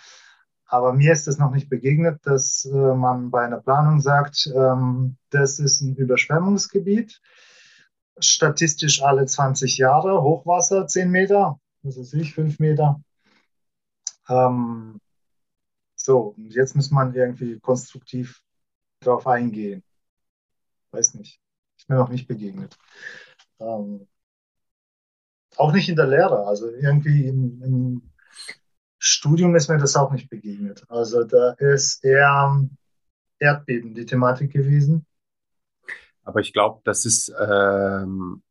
[0.65, 5.17] Aber mir ist es noch nicht begegnet, dass äh, man bei einer Planung sagt, ähm,
[5.29, 7.21] das ist ein Überschwemmungsgebiet,
[8.19, 12.99] statistisch alle 20 Jahre, Hochwasser 10 Meter, was weiß ich, 5 Meter.
[14.27, 14.99] Ähm,
[15.95, 18.41] so, und jetzt muss man irgendwie konstruktiv
[18.99, 19.83] darauf eingehen
[20.97, 21.39] weiß nicht.
[21.77, 22.77] Ist mir noch nicht begegnet.
[23.59, 24.07] Ähm,
[25.57, 26.45] auch nicht in der Lehre.
[26.45, 28.01] Also irgendwie im, im,
[28.99, 30.83] Studium ist mir das auch nicht begegnet.
[30.89, 32.67] Also da ist eher
[33.37, 35.05] Erdbeben die Thematik gewesen.
[36.23, 38.41] Aber ich glaube, das ist, ähm,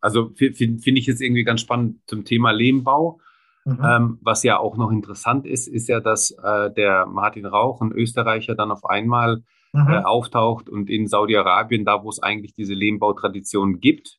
[0.00, 3.20] also finde find ich jetzt irgendwie ganz spannend zum Thema Lehmbau.
[3.64, 3.78] Mhm.
[3.84, 7.92] Ähm, was ja auch noch interessant ist, ist ja, dass äh, der Martin Rauch, ein
[7.92, 9.88] Österreicher, dann auf einmal mhm.
[9.88, 14.18] äh, auftaucht und in Saudi-Arabien, da wo es eigentlich diese Lehmbautradition gibt,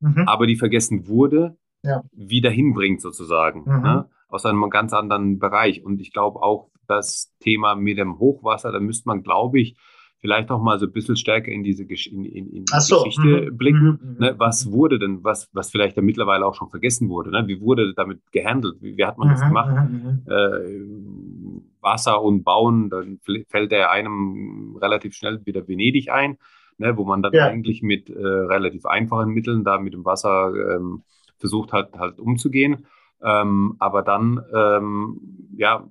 [0.00, 0.24] mhm.
[0.26, 2.02] aber die vergessen wurde, ja.
[2.12, 3.64] wieder hinbringt sozusagen.
[3.64, 3.82] Mhm.
[3.82, 4.10] Ne?
[4.28, 5.84] Aus einem ganz anderen Bereich.
[5.84, 9.76] Und ich glaube auch, das Thema mit dem Hochwasser, da müsste man, glaube ich,
[10.22, 13.02] vielleicht auch mal so ein bisschen stärker in diese Gesch in, in, in so.
[13.02, 13.56] Geschichte mhm.
[13.56, 13.98] blicken.
[14.00, 14.16] Mhm.
[14.20, 14.72] Ne, was mhm.
[14.72, 17.30] wurde denn, was, was vielleicht ja mittlerweile auch schon vergessen wurde?
[17.32, 17.42] Ne?
[17.48, 18.76] Wie wurde damit gehandelt?
[18.80, 19.48] Wie, wie hat man das mhm.
[19.48, 19.90] gemacht?
[19.90, 20.22] Mhm.
[20.26, 23.18] Äh, Wasser und Bauen, dann
[23.48, 26.38] fällt er einem relativ schnell wieder Venedig ein,
[26.78, 27.48] ne, wo man dann ja.
[27.48, 31.02] eigentlich mit äh, relativ einfachen Mitteln da mit dem Wasser ähm,
[31.38, 32.86] versucht hat, halt umzugehen.
[33.20, 35.90] Ähm, aber dann, ähm, ja,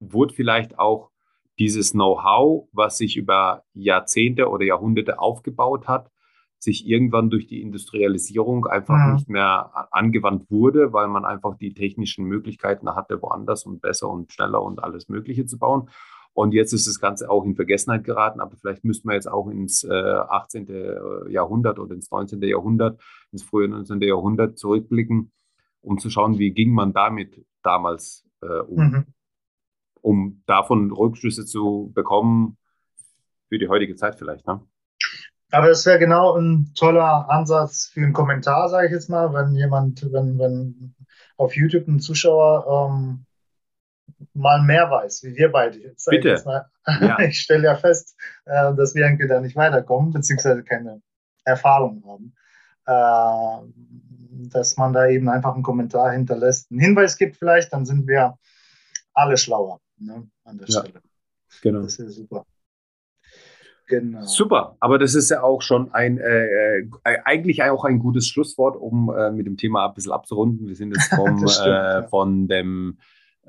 [0.00, 1.10] wurde vielleicht auch
[1.58, 6.10] dieses Know-how, was sich über Jahrzehnte oder Jahrhunderte aufgebaut hat,
[6.58, 9.14] sich irgendwann durch die Industrialisierung einfach ja.
[9.14, 14.32] nicht mehr angewandt wurde, weil man einfach die technischen Möglichkeiten hatte, woanders und besser und
[14.32, 15.88] schneller und alles Mögliche zu bauen.
[16.32, 19.48] Und jetzt ist das Ganze auch in Vergessenheit geraten, aber vielleicht müssten wir jetzt auch
[19.48, 20.68] ins äh, 18.
[20.68, 22.40] Äh, Jahrhundert oder ins 19.
[22.42, 23.00] Jahrhundert,
[23.32, 24.00] ins frühe 19.
[24.02, 25.32] Jahrhundert zurückblicken,
[25.80, 28.76] um zu schauen, wie ging man damit damals äh, um.
[28.76, 29.06] Mhm
[30.02, 32.56] um davon Rückschlüsse zu bekommen
[33.48, 34.46] für die heutige Zeit vielleicht.
[34.46, 34.60] Ne?
[35.50, 39.54] Aber es wäre genau ein toller Ansatz für einen Kommentar, sage ich jetzt mal, wenn
[39.54, 40.94] jemand, wenn, wenn
[41.36, 43.24] auf YouTube ein Zuschauer ähm,
[44.34, 46.06] mal mehr weiß, wie wir beide jetzt.
[46.10, 46.34] Bitte.
[46.34, 47.18] Ich, ja.
[47.20, 51.00] ich stelle ja fest, äh, dass wir irgendwie da nicht weiterkommen, beziehungsweise keine
[51.44, 52.34] Erfahrung haben.
[52.86, 53.72] Äh,
[54.50, 58.38] dass man da eben einfach einen Kommentar hinterlässt, einen Hinweis gibt vielleicht, dann sind wir
[59.12, 61.02] alle schlauer ne, an der ja, Stelle.
[61.62, 61.82] Genau.
[61.82, 62.46] Das ist super.
[63.88, 64.22] Genau.
[64.24, 66.88] Super, aber das ist ja auch schon ein, äh, äh,
[67.24, 70.68] eigentlich auch ein gutes Schlusswort, um äh, mit dem Thema ein bisschen abzurunden.
[70.68, 72.02] Wir sind jetzt vom, stimmt, äh, ja.
[72.08, 72.98] von dem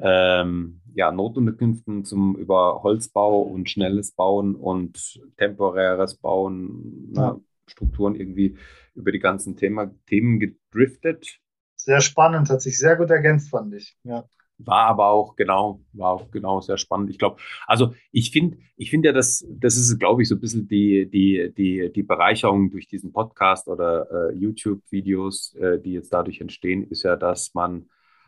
[0.02, 7.34] ähm, ja, Notunterkünften zum über Holzbau und schnelles Bauen und temporäres Bauen, ja.
[7.34, 8.58] ne, Strukturen irgendwie
[8.96, 11.40] über die ganzen Thema, Themen gedriftet.
[11.76, 13.98] Sehr spannend, hat sich sehr gut ergänzt, fand ich.
[14.04, 14.24] Ja.
[14.62, 17.10] War aber auch genau, war auch genau sehr spannend.
[17.10, 20.42] Ich glaube, also ich finde, ich finde ja, dass das ist, glaube ich, so ein
[20.42, 26.12] bisschen die, die, die, die Bereicherung durch diesen Podcast oder äh, YouTube-Videos, äh, die jetzt
[26.12, 27.86] dadurch entstehen, ist ja, dass man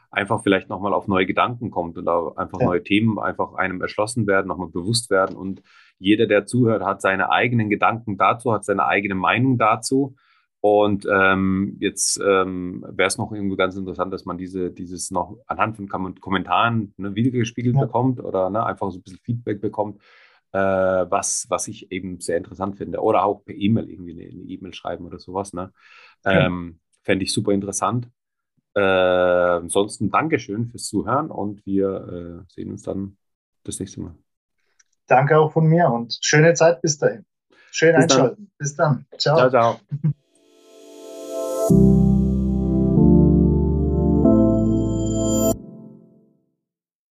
[0.10, 2.68] einfach vielleicht nochmal auf neue Gedanken kommt und auch einfach ja.
[2.68, 5.36] neue Themen einfach einem erschlossen werden, nochmal bewusst werden.
[5.36, 5.62] Und
[6.00, 10.16] jeder, der zuhört, hat seine eigenen Gedanken dazu, hat seine eigene Meinung dazu.
[10.62, 15.38] Und ähm, jetzt ähm, wäre es noch irgendwie ganz interessant, dass man diese, dieses noch
[15.48, 15.90] anhand von
[16.20, 17.82] Kommentaren ne, wiedergespiegelt ja.
[17.82, 20.00] bekommt oder ne, einfach so ein bisschen Feedback bekommt,
[20.52, 23.02] äh, was, was ich eben sehr interessant finde.
[23.02, 25.52] Oder auch per E-Mail irgendwie eine E-Mail schreiben oder sowas.
[25.54, 25.72] Ne?
[26.26, 28.08] Ähm, Fände ich super interessant.
[28.76, 33.18] Äh, ansonsten Dankeschön fürs Zuhören und wir äh, sehen uns dann
[33.64, 34.16] das nächste Mal.
[35.08, 37.26] Danke auch von mir und schöne Zeit bis dahin.
[37.72, 38.36] Schön bis einschalten.
[38.36, 38.52] Dann.
[38.58, 39.06] Bis dann.
[39.18, 39.38] Ciao.
[39.38, 39.80] Ciao, ciao.
[41.72, 42.11] you